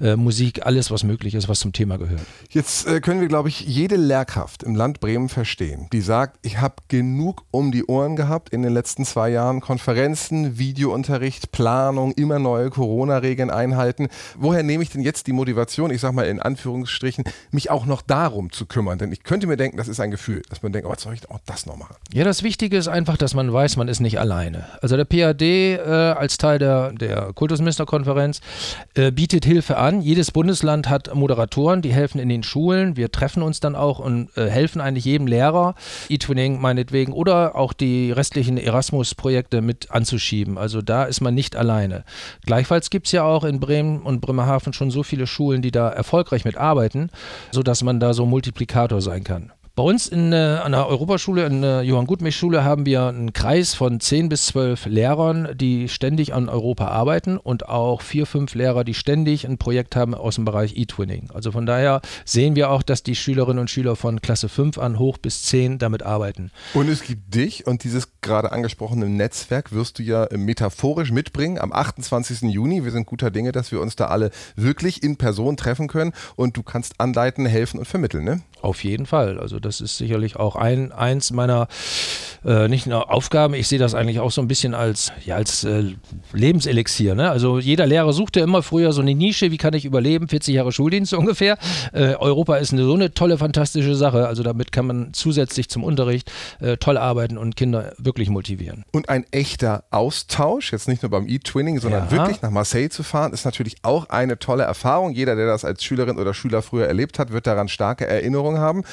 äh, 0.00 0.16
Musik, 0.16 0.66
alles, 0.66 0.90
was 0.90 1.04
möglich 1.04 1.34
ist, 1.34 1.48
was 1.48 1.60
zum 1.60 1.72
Thema 1.72 1.98
gehört. 1.98 2.22
Jetzt 2.50 2.86
äh, 2.86 3.00
können 3.00 3.20
wir, 3.20 3.28
glaube 3.28 3.48
ich, 3.48 3.60
jede 3.60 3.96
Lehrkraft 3.96 4.62
im 4.62 4.74
Land 4.74 5.00
Bremen 5.00 5.28
verstehen, 5.28 5.88
die 5.92 6.00
sagt, 6.00 6.38
ich 6.42 6.58
habe 6.60 6.76
genug 6.88 7.44
um 7.50 7.72
die 7.72 7.84
Ohren 7.84 8.16
gehabt 8.16 8.50
in 8.50 8.62
den 8.62 8.72
letzten 8.72 9.04
zwei 9.04 9.30
Jahren, 9.30 9.60
Konferenzen, 9.60 10.58
Videounterricht, 10.58 11.52
Planung, 11.52 12.12
immer 12.12 12.38
neue 12.38 12.70
Corona-Regeln 12.70 13.50
einhalten. 13.50 14.08
Woher 14.38 14.59
woher 14.60 14.66
nehme 14.66 14.82
ich 14.82 14.90
denn 14.90 15.00
jetzt 15.00 15.26
die 15.26 15.32
Motivation, 15.32 15.90
ich 15.90 16.00
sage 16.02 16.14
mal 16.14 16.26
in 16.26 16.38
Anführungsstrichen, 16.38 17.24
mich 17.50 17.70
auch 17.70 17.86
noch 17.86 18.02
darum 18.02 18.52
zu 18.52 18.66
kümmern? 18.66 18.98
Denn 18.98 19.10
ich 19.10 19.22
könnte 19.22 19.46
mir 19.46 19.56
denken, 19.56 19.78
das 19.78 19.88
ist 19.88 20.00
ein 20.00 20.10
Gefühl, 20.10 20.42
dass 20.50 20.62
man 20.62 20.72
denkt, 20.72 20.86
oh, 20.86 20.90
jetzt 20.90 21.02
soll 21.02 21.14
ich 21.14 21.30
auch 21.30 21.38
das 21.46 21.64
noch 21.64 21.76
machen. 21.76 21.96
Ja, 22.12 22.24
das 22.24 22.42
Wichtige 22.42 22.76
ist 22.76 22.88
einfach, 22.88 23.16
dass 23.16 23.32
man 23.32 23.50
weiß, 23.50 23.76
man 23.76 23.88
ist 23.88 24.00
nicht 24.00 24.18
alleine. 24.18 24.66
Also 24.82 24.96
der 24.98 25.06
PAD 25.06 25.42
äh, 25.42 25.78
als 25.80 26.36
Teil 26.36 26.58
der, 26.58 26.92
der 26.92 27.32
Kultusministerkonferenz 27.32 28.40
äh, 28.94 29.10
bietet 29.10 29.46
Hilfe 29.46 29.78
an. 29.78 30.02
Jedes 30.02 30.30
Bundesland 30.30 30.90
hat 30.90 31.14
Moderatoren, 31.14 31.80
die 31.80 31.92
helfen 31.92 32.18
in 32.18 32.28
den 32.28 32.42
Schulen. 32.42 32.96
Wir 32.96 33.10
treffen 33.10 33.42
uns 33.42 33.60
dann 33.60 33.74
auch 33.74 33.98
und 33.98 34.28
äh, 34.36 34.50
helfen 34.50 34.82
eigentlich 34.82 35.06
jedem 35.06 35.26
Lehrer, 35.26 35.74
E-Twinning 36.10 36.60
meinetwegen, 36.60 37.12
oder 37.12 37.56
auch 37.56 37.72
die 37.72 38.12
restlichen 38.12 38.58
Erasmus-Projekte 38.58 39.62
mit 39.62 39.90
anzuschieben. 39.90 40.58
Also 40.58 40.82
da 40.82 41.04
ist 41.04 41.22
man 41.22 41.34
nicht 41.34 41.56
alleine. 41.56 42.04
Gleichfalls 42.44 42.90
gibt 42.90 43.06
es 43.06 43.12
ja 43.12 43.22
auch 43.22 43.44
in 43.44 43.58
Bremen 43.58 44.02
und 44.02 44.20
Bremerhaven 44.20 44.49
Bremerhaven 44.50 44.72
schon 44.72 44.90
so 44.90 45.02
viele 45.02 45.26
Schulen, 45.26 45.62
die 45.62 45.70
da 45.70 45.88
erfolgreich 45.88 46.44
mitarbeiten, 46.44 47.10
sodass 47.52 47.82
man 47.82 48.00
da 48.00 48.12
so 48.14 48.26
Multiplikator 48.26 49.00
sein 49.00 49.22
kann. 49.22 49.52
Bei 49.80 49.86
uns 49.86 50.08
in, 50.08 50.34
äh, 50.34 50.36
an 50.36 50.72
der 50.72 50.88
Europaschule, 50.88 51.46
in 51.46 51.62
der 51.62 51.80
Johann 51.84 52.04
Gutmich 52.04 52.36
Schule, 52.36 52.64
haben 52.64 52.84
wir 52.84 53.06
einen 53.06 53.32
Kreis 53.32 53.72
von 53.72 53.98
10 53.98 54.28
bis 54.28 54.44
12 54.48 54.84
Lehrern, 54.84 55.56
die 55.56 55.88
ständig 55.88 56.34
an 56.34 56.50
Europa 56.50 56.88
arbeiten 56.88 57.38
und 57.38 57.66
auch 57.70 58.02
vier, 58.02 58.26
fünf 58.26 58.54
Lehrer, 58.54 58.84
die 58.84 58.92
ständig 58.92 59.46
ein 59.46 59.56
Projekt 59.56 59.96
haben 59.96 60.14
aus 60.14 60.34
dem 60.34 60.44
Bereich 60.44 60.76
E-Twinning. 60.76 61.30
Also 61.32 61.50
von 61.50 61.64
daher 61.64 62.02
sehen 62.26 62.56
wir 62.56 62.68
auch, 62.68 62.82
dass 62.82 63.02
die 63.02 63.16
Schülerinnen 63.16 63.58
und 63.58 63.70
Schüler 63.70 63.96
von 63.96 64.20
Klasse 64.20 64.50
5 64.50 64.76
an 64.76 64.98
hoch 64.98 65.16
bis 65.16 65.44
10 65.44 65.78
damit 65.78 66.02
arbeiten. 66.02 66.50
Und 66.74 66.90
es 66.90 67.02
gibt 67.02 67.34
dich 67.34 67.66
und 67.66 67.82
dieses 67.82 68.20
gerade 68.20 68.52
angesprochene 68.52 69.08
Netzwerk 69.08 69.72
wirst 69.72 69.98
du 69.98 70.02
ja 70.02 70.28
metaphorisch 70.30 71.10
mitbringen 71.10 71.58
am 71.58 71.72
28. 71.72 72.42
Juni. 72.42 72.84
Wir 72.84 72.90
sind 72.90 73.06
guter 73.06 73.30
Dinge, 73.30 73.50
dass 73.50 73.72
wir 73.72 73.80
uns 73.80 73.96
da 73.96 74.08
alle 74.08 74.30
wirklich 74.56 75.02
in 75.02 75.16
Person 75.16 75.56
treffen 75.56 75.88
können 75.88 76.12
und 76.36 76.58
du 76.58 76.62
kannst 76.62 77.00
anleiten, 77.00 77.46
helfen 77.46 77.78
und 77.78 77.86
vermitteln, 77.86 78.24
ne? 78.24 78.42
Auf 78.60 78.84
jeden 78.84 79.06
Fall. 79.06 79.38
Also 79.38 79.58
das 79.58 79.69
ist 79.78 79.98
sicherlich 79.98 80.36
auch 80.36 80.56
ein, 80.56 80.90
eins 80.90 81.30
meiner 81.30 81.68
äh, 82.44 82.68
nicht 82.68 82.86
nur 82.86 83.10
Aufgaben, 83.12 83.54
ich 83.54 83.68
sehe 83.68 83.78
das 83.78 83.94
eigentlich 83.94 84.20
auch 84.20 84.30
so 84.30 84.40
ein 84.40 84.48
bisschen 84.48 84.74
als, 84.74 85.12
ja, 85.24 85.36
als 85.36 85.64
äh, 85.64 85.84
Lebenselixier. 86.32 87.14
Ne? 87.14 87.30
Also 87.30 87.58
jeder 87.58 87.86
Lehrer 87.86 88.12
sucht 88.12 88.36
ja 88.36 88.44
immer 88.44 88.62
früher 88.62 88.92
so 88.92 89.02
eine 89.02 89.14
Nische, 89.14 89.50
wie 89.50 89.58
kann 89.58 89.74
ich 89.74 89.84
überleben, 89.84 90.28
40 90.28 90.54
Jahre 90.54 90.72
Schuldienst 90.72 91.12
ungefähr. 91.20 91.58
Äh, 91.92 92.14
Europa 92.14 92.56
ist 92.56 92.72
eine, 92.72 92.84
so 92.84 92.94
eine 92.94 93.12
tolle, 93.12 93.38
fantastische 93.38 93.94
Sache. 93.94 94.26
Also 94.26 94.42
damit 94.42 94.72
kann 94.72 94.86
man 94.86 95.12
zusätzlich 95.12 95.68
zum 95.68 95.84
Unterricht 95.84 96.32
äh, 96.60 96.76
toll 96.76 96.96
arbeiten 96.96 97.36
und 97.36 97.56
Kinder 97.56 97.92
wirklich 97.98 98.30
motivieren. 98.30 98.84
Und 98.92 99.08
ein 99.08 99.24
echter 99.30 99.84
Austausch, 99.90 100.72
jetzt 100.72 100.88
nicht 100.88 101.02
nur 101.02 101.10
beim 101.10 101.28
E-Twinning, 101.28 101.78
sondern 101.80 102.06
ja. 102.06 102.10
wirklich 102.10 102.40
nach 102.42 102.50
Marseille 102.50 102.88
zu 102.88 103.02
fahren, 103.02 103.32
ist 103.32 103.44
natürlich 103.44 103.76
auch 103.82 104.08
eine 104.08 104.38
tolle 104.38 104.62
Erfahrung. 104.62 105.12
Jeder, 105.12 105.36
der 105.36 105.46
das 105.46 105.64
als 105.64 105.84
Schülerin 105.84 106.18
oder 106.18 106.32
Schüler 106.32 106.62
früher 106.62 106.86
erlebt 106.86 107.18
hat, 107.18 107.32
wird 107.32 107.46
daran 107.46 107.68
starke 107.68 108.06
Erinnerungen 108.06 108.60
haben. 108.60 108.84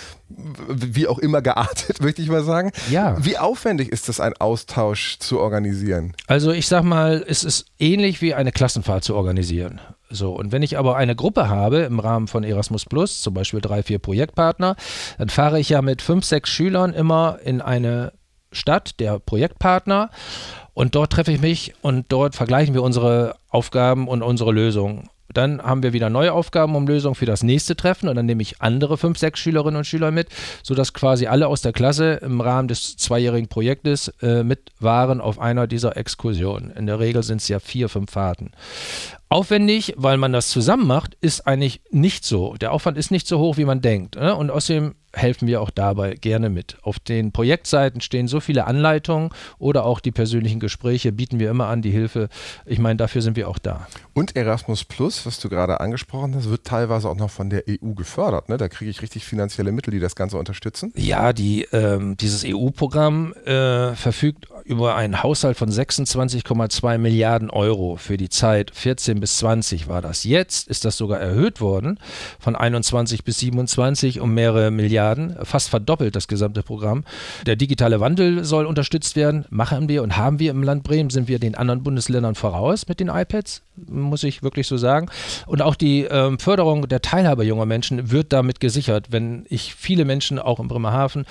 Wie 0.68 1.08
auch 1.08 1.20
immer 1.20 1.42
geartet, 1.42 2.02
möchte 2.02 2.22
ich 2.22 2.30
mal 2.30 2.44
sagen. 2.44 2.72
Ja. 2.90 3.16
Wie 3.24 3.38
aufwendig 3.38 3.90
ist 3.90 4.10
es, 4.10 4.20
einen 4.20 4.36
Austausch 4.40 5.20
zu 5.20 5.40
organisieren? 5.40 6.14
Also 6.28 6.52
ich 6.52 6.68
sag 6.68 6.84
mal, 6.84 7.24
es 7.28 7.44
ist 7.44 7.66
ähnlich 7.80 8.22
wie 8.22 8.34
eine 8.34 8.52
Klassenfahrt 8.52 9.04
zu 9.04 9.16
organisieren. 9.16 9.80
So, 10.10 10.34
und 10.34 10.52
wenn 10.52 10.64
ich 10.64 10.78
aber 10.78 10.96
eine 10.96 11.16
Gruppe 11.16 11.50
habe 11.50 11.80
im 11.80 12.00
Rahmen 12.00 12.28
von 12.28 12.44
Erasmus 12.44 12.86
Plus, 12.86 13.22
zum 13.22 13.34
Beispiel 13.34 13.60
drei, 13.60 13.84
vier 13.84 14.00
Projektpartner, 14.00 14.76
dann 15.18 15.30
fahre 15.30 15.60
ich 15.60 15.70
ja 15.70 15.82
mit 15.82 16.02
fünf, 16.02 16.24
sechs 16.24 16.50
Schülern 16.50 16.94
immer 16.94 17.40
in 17.44 17.62
eine 17.62 18.14
Stadt 18.54 19.00
der 19.00 19.20
Projektpartner 19.20 20.10
und 20.74 20.96
dort 20.96 21.12
treffe 21.12 21.32
ich 21.32 21.42
mich 21.42 21.74
und 21.82 22.06
dort 22.10 22.36
vergleichen 22.36 22.74
wir 22.74 22.84
unsere 22.84 23.36
Aufgaben 23.50 24.08
und 24.08 24.22
unsere 24.22 24.52
Lösungen. 24.52 25.10
Dann 25.34 25.62
haben 25.62 25.84
wir 25.84 25.94
wieder 25.94 26.10
neue 26.10 26.34
Aufgaben 26.34 26.76
um 26.76 26.88
Lösungen 26.88 27.16
für 27.16 27.26
das 27.26 27.44
nächste 27.44 27.76
Treffen 27.76 28.10
und 28.10 28.16
dann 28.16 28.26
nehme 28.26 28.42
ich 28.42 28.62
andere 28.62 28.98
fünf, 28.98 29.18
sechs 29.18 29.40
Schülerinnen 29.40 29.78
und 29.78 29.86
Schüler 29.86 30.12
mit, 30.12 30.30
sodass 30.64 30.94
quasi 30.94 31.28
alle 31.28 31.48
aus 31.48 31.62
der 31.62 31.74
Klasse 31.74 32.14
im 32.24 32.42
Rahmen 32.42 32.68
des 32.68 32.98
zweijährigen 32.98 33.48
Projektes 33.48 34.10
äh, 34.22 34.44
mit 34.44 34.72
waren 34.80 35.22
auf 35.22 35.40
einer 35.40 35.68
dieser 35.68 35.98
Exkursionen. 35.98 36.72
In 36.72 36.86
der 36.86 37.00
Regel 37.00 37.24
sind 37.24 37.42
es 37.42 37.48
ja 37.48 37.60
vier, 37.60 37.90
fünf 37.90 38.12
Fahrten. 38.12 38.52
Aufwendig, 39.30 39.94
weil 39.98 40.18
man 40.18 40.32
das 40.32 40.50
zusammen 40.50 40.88
macht, 40.88 41.18
ist 41.20 41.48
eigentlich 41.48 41.82
nicht 41.92 42.24
so. 42.24 42.56
Der 42.56 42.72
Aufwand 42.72 42.98
ist 42.98 43.12
nicht 43.12 43.28
so 43.28 43.40
hoch, 43.40 43.58
wie 43.58 43.66
man 43.66 43.82
denkt. 43.82 44.16
Ne? 44.16 44.34
Und 44.34 44.50
außerdem 44.50 44.96
helfen 45.18 45.48
wir 45.48 45.62
auch 45.62 45.70
dabei 45.70 46.14
gerne 46.14 46.50
mit. 46.50 46.78
Auf 46.82 47.00
den 47.00 47.32
Projektseiten 47.32 48.02
stehen 48.02 48.28
so 48.28 48.40
viele 48.40 48.66
Anleitungen 48.66 49.30
oder 49.58 49.86
auch 49.86 50.00
die 50.00 50.12
persönlichen 50.12 50.60
Gespräche 50.60 51.12
bieten 51.12 51.40
wir 51.40 51.50
immer 51.50 51.68
an, 51.68 51.82
die 51.82 51.92
Hilfe. 51.92 52.30
Ich 52.66 52.80
meine, 52.80 52.98
dafür 52.98 53.22
sind 53.22 53.36
wir 53.36 53.50
auch 53.50 53.58
da. 53.58 53.88
Und 54.14 54.36
Erasmus 54.36 54.84
Plus, 54.84 55.26
was 55.26 55.40
du 55.40 55.50
gerade 55.50 55.80
angesprochen 55.80 56.36
hast, 56.36 56.50
wird 56.50 56.66
teilweise 56.66 57.10
auch 57.10 57.16
noch 57.16 57.30
von 57.30 57.50
der 57.50 57.64
EU 57.68 57.94
gefördert. 57.94 58.50
Ne? 58.50 58.58
Da 58.58 58.70
kriege 58.70 58.92
ich 58.92 59.02
richtig 59.02 59.26
finanzielle 59.26 59.72
Mittel, 59.72 59.92
die 59.92 60.00
das 60.00 60.16
Ganze 60.16 60.38
unterstützen. 60.38 60.94
Ja, 60.96 61.34
die, 61.34 61.68
ähm, 61.72 62.16
dieses 62.18 62.44
EU-Programm 62.46 63.34
äh, 63.46 63.96
verfügt 63.96 64.48
über 64.66 64.96
einen 64.96 65.24
Haushalt 65.24 65.58
von 65.58 65.70
26,2 65.70 66.98
Milliarden 66.98 67.50
Euro 67.50 67.96
für 67.96 68.18
die 68.18 68.30
Zeit 68.30 68.72
14 68.74 69.17
bis 69.20 69.38
20 69.38 69.88
war 69.88 70.02
das. 70.02 70.24
Jetzt 70.24 70.68
ist 70.68 70.86
das 70.86 70.98
sogar 70.98 71.20
erhöht 71.20 71.62
worden 71.62 72.00
von 72.40 72.56
21 72.56 73.24
bis 73.24 73.40
27 73.40 74.20
um 74.20 74.34
mehrere 74.34 74.72
Milliarden, 74.72 75.36
fast 75.44 75.70
verdoppelt 75.70 76.16
das 76.16 76.28
gesamte 76.28 76.64
Programm. 76.64 77.04
Der 77.46 77.56
digitale 77.56 78.00
Wandel 78.00 78.44
soll 78.44 78.66
unterstützt 78.66 79.16
werden, 79.16 79.46
machen 79.50 79.90
wir 79.90 80.04
und 80.04 80.18
haben 80.18 80.40
wir 80.40 80.52
im 80.52 80.64
Land 80.64 80.84
Bremen, 80.84 81.10
sind 81.10 81.28
wir 81.28 81.40
den 81.40 81.56
anderen 81.56 81.84
Bundesländern 81.84 82.36
voraus 82.36 82.88
mit 82.88 83.00
den 83.00 83.10
iPads, 83.10 83.64
muss 83.76 84.24
ich 84.24 84.44
wirklich 84.44 84.68
so 84.68 84.78
sagen. 84.78 85.10
Und 85.46 85.62
auch 85.62 85.76
die 85.76 86.04
ähm, 86.04 86.40
Förderung 86.40 86.88
der 86.88 87.02
Teilhabe 87.02 87.44
junger 87.44 87.66
Menschen 87.66 88.12
wird 88.12 88.34
damit 88.34 88.60
gesichert. 88.60 89.08
Wenn 89.12 89.46
ich 89.50 89.76
viele 89.76 90.06
Menschen 90.06 90.40
auch 90.40 90.60
in 90.60 90.68
Bremerhaven 90.68 91.26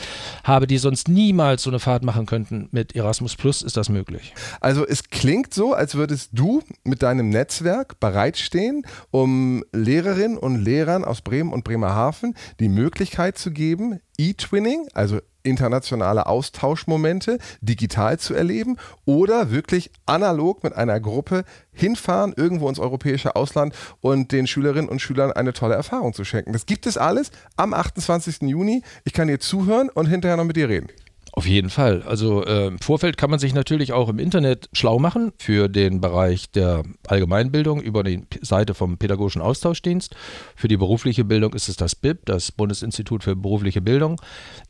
habe, 0.45 0.67
die 0.67 0.79
sonst 0.79 1.09
niemals 1.09 1.63
so 1.63 1.71
eine 1.71 1.79
Fahrt 1.79 2.05
machen 2.05 2.27
könnten 2.27 2.69
mit 2.73 2.95
Erasmus 2.95 3.37
Plus 3.37 3.63
ist 3.63 3.77
das 3.77 3.89
möglich. 3.89 4.35
Also 4.61 4.87
es 4.87 5.11
klingt 5.11 5.55
so, 5.55 5.75
als 5.75 5.95
würdest 5.95 6.31
du 6.33 6.63
mit 6.85 7.03
deinem 7.03 7.29
Netzwerk 7.31 7.76
bereitstehen, 7.85 8.87
um 9.11 9.65
Lehrerinnen 9.73 10.39
und 10.39 10.57
Lehrern 10.57 11.05
aus 11.05 11.23
Bremen 11.23 11.53
und 11.53 11.65
Bremerhaven 11.65 12.35
die 12.61 12.69
Möglichkeit 12.69 13.39
zu 13.39 13.51
geben, 13.51 14.01
E-Twinning, 14.19 14.89
also 14.95 15.21
internationale 15.47 16.27
Austauschmomente 16.27 17.39
digital 17.61 18.19
zu 18.19 18.35
erleben 18.35 18.77
oder 19.05 19.51
wirklich 19.51 19.91
analog 20.05 20.65
mit 20.65 20.75
einer 20.75 21.01
Gruppe 21.01 21.45
hinfahren, 21.73 22.35
irgendwo 22.37 22.69
ins 22.69 22.79
europäische 22.79 23.37
Ausland 23.37 23.75
und 24.01 24.33
den 24.33 24.47
Schülerinnen 24.47 24.89
und 24.89 25.01
Schülern 25.01 25.33
eine 25.33 25.53
tolle 25.53 25.75
Erfahrung 25.75 26.13
zu 26.13 26.25
schenken. 26.25 26.53
Das 26.53 26.67
gibt 26.67 26.87
es 26.87 26.99
alles 26.99 27.31
am 27.57 27.73
28. 27.73 28.43
Juni. 28.43 28.83
Ich 29.05 29.13
kann 29.13 29.29
dir 29.29 29.39
zuhören 29.39 29.89
und 29.89 30.07
hinterher 30.07 30.37
noch 30.37 30.45
mit 30.45 30.57
dir 30.57 30.69
reden. 30.69 30.89
Auf 31.39 31.47
jeden 31.47 31.69
Fall. 31.69 32.03
Also 32.07 32.47
äh, 32.47 32.69
im 32.69 32.79
Vorfeld 32.79 33.19
kann 33.19 33.29
man 33.29 33.39
sich 33.39 33.53
natürlich 33.53 33.93
auch 33.93 34.09
im 34.09 34.19
Internet 34.19 34.71
schlau 34.73 34.99
machen 34.99 35.35
für 35.37 35.69
den 35.69 36.01
Bereich 36.01 36.51
der 36.51 36.83
Allgemeinbildung 37.07 37.83
über 37.83 38.03
die 38.03 38.23
Seite 38.41 38.73
vom 38.73 38.97
Pädagogischen 38.97 39.43
Austauschdienst. 39.43 40.17
Für 40.57 40.69
die 40.69 40.79
berufliche 40.79 41.25
Bildung 41.25 41.53
ist 41.53 41.69
es 41.69 41.77
das 41.77 41.95
BIP, 41.95 42.25
das 42.25 42.53
Bundesinstitut 42.53 43.23
für 43.23 43.37
berufliche 43.37 43.83
Bildung. 43.83 44.19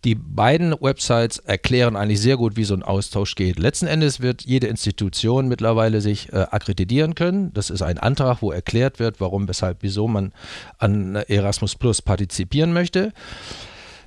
Die 0.05 0.17
beiden 0.17 0.73
Websites 0.81 1.39
erklären 1.39 1.95
eigentlich 1.95 2.21
sehr 2.21 2.37
gut, 2.37 2.57
wie 2.57 2.65
so 2.65 2.75
ein 2.75 2.83
Austausch 2.83 3.37
geht. 3.37 3.61
Letzten 3.61 3.87
Endes 3.87 4.21
wird 4.21 4.43
jede 4.43 4.67
Institution 4.67 5.47
mittlerweile 5.47 6.01
sich 6.01 6.33
äh, 6.33 6.47
akkreditieren 6.51 7.15
können. 7.15 7.55
Das 7.55 7.71
ist 7.71 7.83
ein 7.83 7.99
Antrag, 7.99 8.43
wo 8.43 8.51
erklärt 8.51 8.99
wird, 8.99 9.21
warum, 9.21 9.47
weshalb, 9.47 9.85
wieso 9.85 10.09
man 10.09 10.33
an 10.79 11.15
Erasmus 11.15 11.77
Plus 11.77 12.03
partizipieren 12.03 12.73
möchte. 12.73 13.13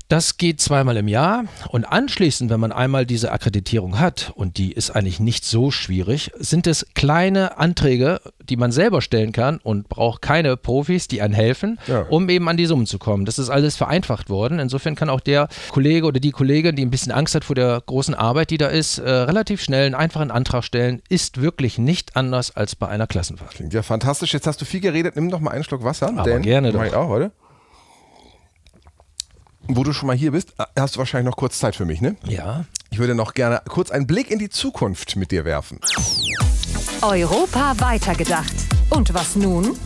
Das 0.09 0.37
geht 0.37 0.59
zweimal 0.59 0.97
im 0.97 1.07
Jahr 1.07 1.43
und 1.69 1.85
anschließend, 1.85 2.49
wenn 2.49 2.59
man 2.59 2.71
einmal 2.71 3.05
diese 3.05 3.31
Akkreditierung 3.31 3.99
hat, 3.99 4.31
und 4.33 4.57
die 4.57 4.71
ist 4.71 4.89
eigentlich 4.89 5.19
nicht 5.19 5.45
so 5.45 5.69
schwierig, 5.69 6.31
sind 6.35 6.65
es 6.65 6.87
kleine 6.95 7.59
Anträge, 7.59 8.19
die 8.41 8.57
man 8.57 8.71
selber 8.71 9.03
stellen 9.03 9.33
kann 9.33 9.59
und 9.61 9.87
braucht 9.87 10.23
keine 10.23 10.57
Profis, 10.57 11.07
die 11.07 11.21
einen 11.21 11.35
helfen, 11.35 11.77
ja. 11.85 12.07
um 12.09 12.27
eben 12.29 12.49
an 12.49 12.57
die 12.57 12.65
Summen 12.65 12.87
zu 12.87 12.97
kommen. 12.97 13.25
Das 13.25 13.37
ist 13.37 13.51
alles 13.51 13.77
vereinfacht 13.77 14.31
worden. 14.31 14.57
Insofern 14.57 14.95
kann 14.95 15.11
auch 15.11 15.19
der 15.19 15.47
Kollege 15.69 16.07
oder 16.07 16.19
die 16.19 16.31
Kollegin, 16.31 16.75
die 16.75 16.83
ein 16.83 16.89
bisschen 16.89 17.11
Angst 17.11 17.35
hat 17.35 17.43
vor 17.43 17.55
der 17.55 17.79
großen 17.85 18.15
Arbeit, 18.15 18.49
die 18.49 18.57
da 18.57 18.65
ist, 18.65 18.97
äh, 18.97 19.07
relativ 19.07 19.61
schnell 19.61 19.85
einen 19.85 19.93
einfachen 19.93 20.31
Antrag 20.31 20.63
stellen. 20.63 21.03
Ist 21.09 21.39
wirklich 21.39 21.77
nicht 21.77 22.15
anders 22.15 22.55
als 22.55 22.75
bei 22.75 22.87
einer 22.87 23.05
Klassenfahrt. 23.05 23.51
Klingt 23.51 23.75
ja 23.75 23.83
fantastisch. 23.83 24.33
Jetzt 24.33 24.47
hast 24.47 24.59
du 24.59 24.65
viel 24.65 24.79
geredet. 24.79 25.15
Nimm 25.15 25.29
doch 25.29 25.39
mal 25.39 25.51
einen 25.51 25.63
Schluck 25.63 25.83
Wasser. 25.83 26.11
Aber 26.17 26.39
gerne 26.39 26.71
doch. 26.71 26.83
Ich 26.83 26.95
auch, 26.95 27.09
oder? 27.11 27.31
Wo 29.71 29.83
du 29.83 29.93
schon 29.93 30.07
mal 30.07 30.15
hier 30.15 30.31
bist, 30.31 30.53
hast 30.75 30.95
du 30.95 30.99
wahrscheinlich 30.99 31.29
noch 31.29 31.38
kurz 31.38 31.59
Zeit 31.59 31.75
für 31.75 31.85
mich, 31.85 32.01
ne? 32.01 32.15
Ja. 32.25 32.65
Ich 32.89 32.97
würde 32.97 33.13
noch 33.13 33.35
gerne 33.35 33.61
kurz 33.67 33.91
einen 33.91 34.07
Blick 34.07 34.31
in 34.31 34.39
die 34.39 34.49
Zukunft 34.49 35.15
mit 35.15 35.29
dir 35.29 35.45
werfen. 35.45 35.79
Europa 37.03 37.75
weitergedacht. 37.79 38.51
Und 38.89 39.13
was 39.13 39.35
nun? 39.35 39.77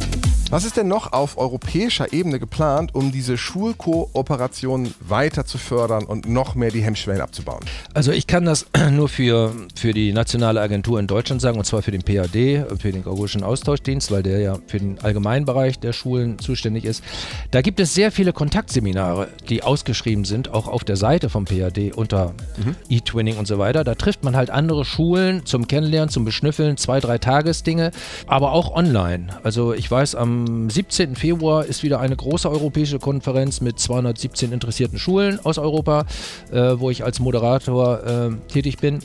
Was 0.54 0.66
ist 0.66 0.78
denn 0.78 0.88
noch 0.88 1.14
auf 1.14 1.40
europäischer 1.40 2.14
Ebene 2.14 2.38
geplant, 2.38 2.94
um 2.94 3.12
diese 3.12 3.40
Schulkooperation 3.40 4.94
weiter 5.00 5.48
zu 5.48 5.58
fördern 5.58 6.04
und 6.04 6.30
noch 6.30 6.54
mehr 6.54 6.70
die 6.70 6.84
Hemmschwellen 6.84 7.22
abzubauen? 7.24 7.62
Also 7.96 8.12
ich 8.12 8.28
kann 8.28 8.46
das 8.46 8.68
nur 8.92 9.10
für, 9.10 9.52
für 9.74 9.94
die 9.94 10.14
nationale 10.14 10.62
Agentur 10.62 11.00
in 11.00 11.08
Deutschland 11.08 11.42
sagen, 11.42 11.58
und 11.58 11.66
zwar 11.66 11.82
für 11.82 11.90
den 11.90 12.04
PAD, 12.04 12.68
für 12.80 12.92
den 12.92 13.02
Georgischen 13.02 13.42
Austauschdienst, 13.42 14.12
weil 14.12 14.22
der 14.22 14.42
ja 14.42 14.60
für 14.68 14.78
den 14.78 15.00
Allgemeinbereich 15.00 15.80
der 15.80 15.92
Schulen 15.92 16.38
zuständig 16.38 16.86
ist. 16.86 17.04
Da 17.50 17.64
gibt 17.64 17.80
es 17.80 17.96
sehr 17.96 18.12
viele 18.12 18.32
Kontaktseminare, 18.32 19.30
die 19.50 19.64
ausgeschrieben 19.64 20.24
sind, 20.24 20.54
auch 20.54 20.68
auf 20.68 20.84
der 20.84 20.98
Seite 20.98 21.30
vom 21.30 21.46
PAD 21.46 21.94
unter 21.96 22.36
mhm. 22.64 22.76
E-Twinning 22.90 23.38
und 23.38 23.48
so 23.48 23.58
weiter. 23.58 23.84
Da 23.84 23.96
trifft 23.96 24.24
man 24.24 24.36
halt 24.36 24.52
andere 24.52 24.86
Schulen 24.86 25.48
zum 25.48 25.68
Kennenlernen, 25.68 26.10
zum 26.10 26.26
Beschnüffeln, 26.26 26.78
zwei, 26.78 27.00
drei 27.00 27.18
Tagesdinge, 27.18 27.90
aber 28.28 28.52
auch 28.52 28.76
online. 28.76 29.30
Also 29.42 29.74
ich 29.74 29.90
weiß, 29.90 30.14
am 30.14 30.43
am 30.44 30.70
17. 30.70 31.16
Februar 31.16 31.66
ist 31.66 31.84
wieder 31.84 32.00
eine 32.00 32.16
große 32.16 32.50
europäische 32.50 33.00
Konferenz 33.00 33.62
mit 33.62 33.80
217 33.80 34.52
interessierten 34.52 35.00
Schulen 35.00 35.40
aus 35.44 35.58
Europa, 35.58 36.06
äh, 36.52 36.80
wo 36.80 36.90
ich 36.90 37.04
als 37.04 37.20
Moderator 37.20 38.04
äh, 38.04 38.30
tätig 38.52 38.78
bin. 38.78 39.00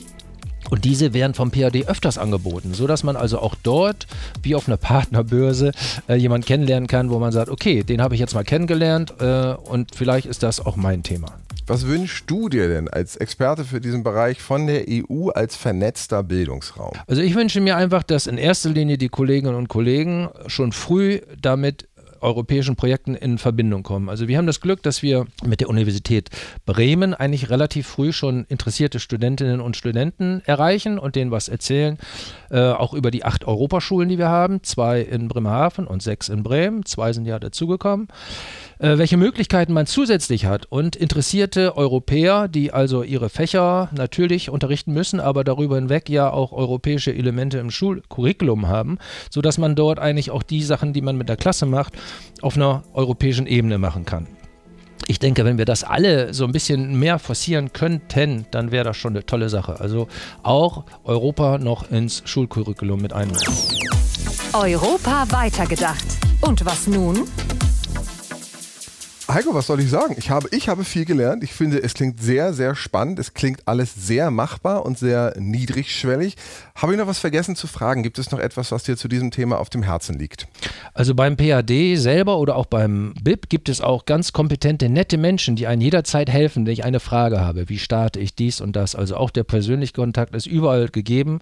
Und 0.69 0.85
diese 0.85 1.13
werden 1.13 1.33
vom 1.33 1.51
PAD 1.51 1.87
öfters 1.87 2.17
angeboten, 2.17 2.73
sodass 2.73 3.03
man 3.03 3.15
also 3.15 3.39
auch 3.39 3.55
dort, 3.63 4.05
wie 4.43 4.55
auf 4.55 4.67
einer 4.67 4.77
Partnerbörse, 4.77 5.71
äh, 6.07 6.15
jemanden 6.15 6.45
kennenlernen 6.45 6.87
kann, 6.87 7.09
wo 7.09 7.17
man 7.19 7.31
sagt, 7.31 7.49
okay, 7.49 7.83
den 7.83 8.01
habe 8.01 8.13
ich 8.13 8.19
jetzt 8.19 8.35
mal 8.35 8.43
kennengelernt 8.43 9.13
äh, 9.19 9.53
und 9.53 9.95
vielleicht 9.95 10.25
ist 10.27 10.43
das 10.43 10.63
auch 10.63 10.75
mein 10.75 11.01
Thema. 11.03 11.27
Was 11.69 11.85
wünschst 11.85 12.23
du 12.25 12.49
dir 12.49 12.67
denn 12.67 12.87
als 12.87 13.15
Experte 13.15 13.63
für 13.63 13.79
diesen 13.79 14.01
Bereich 14.01 14.41
von 14.41 14.65
der 14.65 14.85
EU 14.89 15.29
als 15.29 15.55
vernetzter 15.55 16.23
Bildungsraum? 16.23 16.93
Also 17.05 17.21
ich 17.21 17.35
wünsche 17.35 17.61
mir 17.61 17.77
einfach, 17.77 18.01
dass 18.01 18.25
in 18.25 18.39
erster 18.39 18.71
Linie 18.71 18.97
die 18.97 19.09
Kolleginnen 19.09 19.53
und 19.53 19.67
Kollegen 19.67 20.29
schon 20.47 20.71
früh 20.71 21.21
damit 21.39 21.87
europäischen 22.21 22.75
Projekten 22.75 23.15
in 23.15 23.37
Verbindung 23.37 23.83
kommen. 23.83 24.09
Also 24.09 24.27
wir 24.27 24.37
haben 24.37 24.47
das 24.47 24.61
Glück, 24.61 24.83
dass 24.83 25.01
wir 25.01 25.25
mit 25.45 25.61
der 25.61 25.69
Universität 25.69 26.29
Bremen 26.65 27.13
eigentlich 27.13 27.49
relativ 27.49 27.87
früh 27.87 28.13
schon 28.13 28.45
interessierte 28.49 28.99
Studentinnen 28.99 29.61
und 29.61 29.77
Studenten 29.77 30.41
erreichen 30.45 30.99
und 30.99 31.15
denen 31.15 31.31
was 31.31 31.47
erzählen, 31.49 31.97
äh, 32.49 32.59
auch 32.59 32.93
über 32.93 33.11
die 33.11 33.23
acht 33.23 33.45
Europaschulen, 33.45 34.09
die 34.09 34.17
wir 34.17 34.29
haben, 34.29 34.63
zwei 34.63 35.01
in 35.01 35.27
Bremerhaven 35.27 35.87
und 35.87 36.01
sechs 36.01 36.29
in 36.29 36.43
Bremen, 36.43 36.85
zwei 36.85 37.13
sind 37.13 37.25
ja 37.25 37.39
dazugekommen. 37.39 38.07
Äh, 38.79 38.97
welche 38.97 39.17
Möglichkeiten 39.17 39.73
man 39.73 39.87
zusätzlich 39.87 40.45
hat 40.45 40.65
und 40.69 40.95
interessierte 40.95 41.75
Europäer, 41.75 42.47
die 42.47 42.71
also 42.71 43.03
ihre 43.03 43.29
Fächer 43.29 43.89
natürlich 43.91 44.49
unterrichten 44.49 44.93
müssen, 44.93 45.19
aber 45.19 45.43
darüber 45.43 45.75
hinweg 45.75 46.09
ja 46.09 46.31
auch 46.31 46.53
europäische 46.53 47.13
Elemente 47.13 47.57
im 47.57 47.71
Schulcurriculum 47.71 48.69
haben, 48.69 48.97
sodass 49.29 49.57
man 49.57 49.75
dort 49.75 49.99
eigentlich 49.99 50.31
auch 50.31 50.43
die 50.43 50.63
Sachen, 50.63 50.93
die 50.93 51.01
man 51.01 51.17
mit 51.17 51.27
der 51.27 51.35
Klasse 51.35 51.65
macht, 51.65 51.93
auf 52.41 52.55
einer 52.55 52.83
europäischen 52.93 53.47
Ebene 53.47 53.77
machen 53.77 54.05
kann. 54.05 54.27
Ich 55.07 55.17
denke, 55.17 55.43
wenn 55.43 55.57
wir 55.57 55.65
das 55.65 55.83
alle 55.83 56.33
so 56.35 56.45
ein 56.45 56.51
bisschen 56.51 56.99
mehr 56.99 57.17
forcieren 57.17 57.73
könnten, 57.73 58.45
dann 58.51 58.71
wäre 58.71 58.83
das 58.83 58.97
schon 58.97 59.13
eine 59.13 59.25
tolle 59.25 59.49
Sache. 59.49 59.79
Also 59.79 60.07
auch 60.43 60.83
Europa 61.03 61.57
noch 61.57 61.89
ins 61.89 62.21
Schulcurriculum 62.25 63.01
mit 63.01 63.13
einbauen. 63.13 63.41
Europa 64.53 65.25
weitergedacht. 65.31 66.05
Und 66.41 66.63
was 66.63 66.85
nun? 66.85 67.27
Heiko, 69.31 69.53
was 69.53 69.67
soll 69.67 69.79
ich 69.79 69.91
sagen? 69.91 70.15
Ich 70.17 70.31
habe, 70.31 70.47
ich 70.51 70.69
habe 70.69 70.83
viel 70.83 71.05
gelernt. 71.05 71.43
Ich 71.43 71.53
finde, 71.53 71.83
es 71.83 71.93
klingt 71.93 72.19
sehr, 72.19 72.51
sehr 72.51 72.75
spannend. 72.75 73.19
Es 73.19 73.35
klingt 73.35 73.67
alles 73.67 73.93
sehr 73.93 74.31
machbar 74.31 74.87
und 74.87 74.97
sehr 74.97 75.35
niedrigschwellig. 75.37 76.35
Habe 76.73 76.93
ich 76.93 76.97
noch 76.97 77.05
was 77.05 77.19
vergessen 77.19 77.55
zu 77.55 77.67
fragen? 77.67 78.01
Gibt 78.01 78.17
es 78.17 78.31
noch 78.31 78.39
etwas, 78.39 78.71
was 78.71 78.83
dir 78.83 78.97
zu 78.97 79.07
diesem 79.07 79.29
Thema 79.29 79.59
auf 79.59 79.69
dem 79.69 79.83
Herzen 79.83 80.17
liegt? 80.17 80.47
Also 80.95 81.13
beim 81.13 81.37
PAD 81.37 81.95
selber 81.95 82.39
oder 82.39 82.55
auch 82.55 82.65
beim 82.65 83.13
BIP 83.21 83.49
gibt 83.49 83.69
es 83.69 83.81
auch 83.81 84.05
ganz 84.05 84.33
kompetente, 84.33 84.89
nette 84.89 85.19
Menschen, 85.19 85.55
die 85.55 85.67
einen 85.67 85.81
jederzeit 85.81 86.29
helfen, 86.29 86.65
wenn 86.65 86.73
ich 86.73 86.83
eine 86.83 86.99
Frage 86.99 87.39
habe. 87.39 87.69
Wie 87.69 87.77
starte 87.77 88.19
ich 88.19 88.33
dies 88.33 88.61
und 88.61 88.75
das? 88.75 88.95
Also 88.95 89.15
auch 89.15 89.29
der 89.29 89.43
persönliche 89.43 89.93
Kontakt 89.93 90.33
ist 90.33 90.47
überall 90.47 90.89
gegeben. 90.89 91.41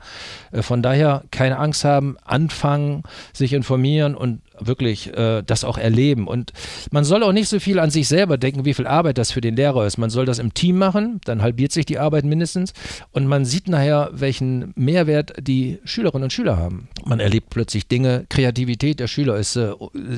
Äh, 0.51 0.61
von 0.61 0.83
daher 0.83 1.23
keine 1.31 1.57
Angst 1.57 1.85
haben, 1.85 2.17
anfangen, 2.25 3.03
sich 3.31 3.53
informieren 3.53 4.13
und 4.13 4.41
wirklich 4.59 5.15
äh, 5.15 5.43
das 5.43 5.63
auch 5.63 5.77
erleben. 5.77 6.27
Und 6.27 6.53
man 6.91 7.03
soll 7.03 7.23
auch 7.23 7.31
nicht 7.31 7.49
so 7.49 7.59
viel 7.59 7.79
an 7.79 7.89
sich 7.89 8.07
selber 8.07 8.37
denken, 8.37 8.65
wie 8.65 8.73
viel 8.73 8.87
Arbeit 8.87 9.17
das 9.17 9.31
für 9.31 9.41
den 9.41 9.55
Lehrer 9.55 9.85
ist. 9.85 9.97
Man 9.97 10.09
soll 10.09 10.25
das 10.25 10.39
im 10.39 10.53
Team 10.53 10.77
machen, 10.77 11.21
dann 11.25 11.41
halbiert 11.41 11.71
sich 11.71 11.85
die 11.85 11.99
Arbeit 11.99 12.25
mindestens. 12.25 12.73
Und 13.11 13.27
man 13.27 13.45
sieht 13.45 13.67
nachher, 13.67 14.09
welchen 14.13 14.73
Mehrwert 14.75 15.33
die 15.39 15.79
Schülerinnen 15.83 16.25
und 16.25 16.33
Schüler 16.33 16.57
haben. 16.57 16.89
Man 17.05 17.19
erlebt 17.19 17.49
plötzlich 17.49 17.87
Dinge, 17.87 18.25
Kreativität 18.29 18.99
der 18.99 19.07
Schüler 19.07 19.37
ist, 19.37 19.55
äh, 19.55 19.73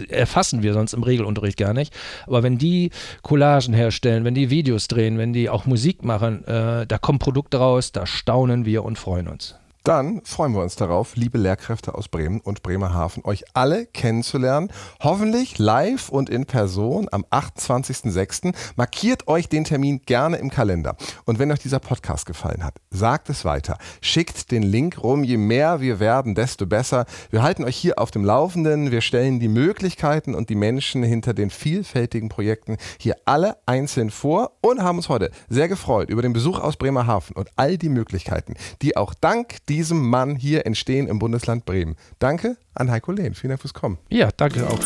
erfassen 0.10 0.64
wir 0.64 0.74
sonst 0.74 0.94
im 0.94 1.04
Regelunterricht 1.04 1.58
gar 1.58 1.74
nicht. 1.74 1.94
Aber 2.26 2.44
wenn 2.44 2.58
die 2.58 2.92
Collagen 3.22 3.74
herstellen, 3.74 4.26
wenn 4.26 4.36
die 4.36 4.50
Videos 4.50 4.88
drehen, 4.88 5.18
wenn 5.18 5.34
die 5.34 5.50
auch 5.50 5.66
Musik 5.66 6.04
machen, 6.04 6.46
äh, 6.46 6.86
da 6.86 6.98
kommen 6.98 7.20
Produkte 7.20 7.58
raus, 7.58 7.92
da 7.92 8.06
staunen 8.06 8.66
wir 8.66 8.84
und 8.84 8.98
freuen 8.98 9.28
uns. 9.28 9.56
Dann 9.90 10.22
freuen 10.24 10.54
wir 10.54 10.62
uns 10.62 10.76
darauf, 10.76 11.16
liebe 11.16 11.40
Lehrkräfte 11.40 11.96
aus 11.96 12.10
Bremen 12.10 12.42
und 12.42 12.62
Bremerhaven, 12.62 13.26
euch 13.26 13.44
alle 13.56 13.88
kennenzulernen. 13.88 14.72
Hoffentlich 15.02 15.58
live 15.58 16.10
und 16.10 16.30
in 16.30 16.46
Person 16.46 17.08
am 17.12 17.26
28.06. 17.32 18.54
Markiert 18.76 19.28
euch 19.28 19.50
den 19.50 19.64
Termin 19.64 20.04
gerne 20.06 20.38
im 20.38 20.52
Kalender. 20.52 20.96
Und 21.26 21.40
wenn 21.40 21.52
euch 21.52 21.58
dieser 21.58 21.80
Podcast 21.80 22.28
gefallen 22.28 22.64
hat, 22.64 22.76
sagt 22.92 23.32
es 23.32 23.46
weiter. 23.46 23.80
Schickt 24.00 24.52
den 24.52 24.62
Link 24.62 25.02
rum. 25.02 25.24
Je 25.24 25.38
mehr 25.38 25.82
wir 25.82 26.00
werden, 26.00 26.36
desto 26.36 26.68
besser. 26.68 27.08
Wir 27.32 27.42
halten 27.42 27.64
euch 27.64 27.76
hier 27.76 27.98
auf 27.98 28.12
dem 28.12 28.24
Laufenden. 28.24 28.92
Wir 28.92 29.02
stellen 29.02 29.40
die 29.40 29.48
Möglichkeiten 29.48 30.36
und 30.36 30.52
die 30.52 30.56
Menschen 30.56 31.02
hinter 31.02 31.34
den 31.34 31.50
vielfältigen 31.50 32.30
Projekten 32.30 32.78
hier 33.00 33.16
alle 33.26 33.58
einzeln 33.66 34.12
vor 34.12 34.52
und 34.62 34.84
haben 34.84 34.98
uns 34.98 35.10
heute 35.10 35.32
sehr 35.50 35.68
gefreut 35.68 36.12
über 36.12 36.22
den 36.22 36.34
Besuch 36.34 36.60
aus 36.60 36.78
Bremerhaven 36.78 37.36
und 37.36 37.50
all 37.56 37.80
die 37.80 37.90
Möglichkeiten, 37.90 38.54
die 38.84 38.96
auch 38.96 39.16
dank 39.16 39.56
diesem 39.80 40.10
Mann 40.10 40.36
hier 40.36 40.66
entstehen 40.66 41.08
im 41.08 41.20
Bundesland 41.20 41.64
Bremen. 41.64 41.96
Danke 42.20 42.58
an 42.74 42.92
Heiko 42.92 43.14
Lehn. 43.14 43.34
Vielen 43.34 43.52
Dank 43.52 43.62
fürs 43.62 43.74
Kommen. 43.74 43.98
Ja, 44.10 44.30
danke 44.36 44.68
auch. 44.68 44.80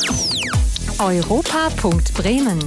Europa.Bremen. 1.00 2.60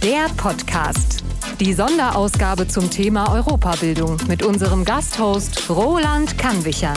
Der 0.00 0.28
Podcast. 0.36 1.24
Die 1.58 1.72
Sonderausgabe 1.72 2.68
zum 2.68 2.88
Thema 2.88 3.34
Europabildung 3.34 4.16
mit 4.28 4.44
unserem 4.44 4.84
Gasthost 4.84 5.68
Roland 5.68 6.38
Kannwicher. 6.38 6.94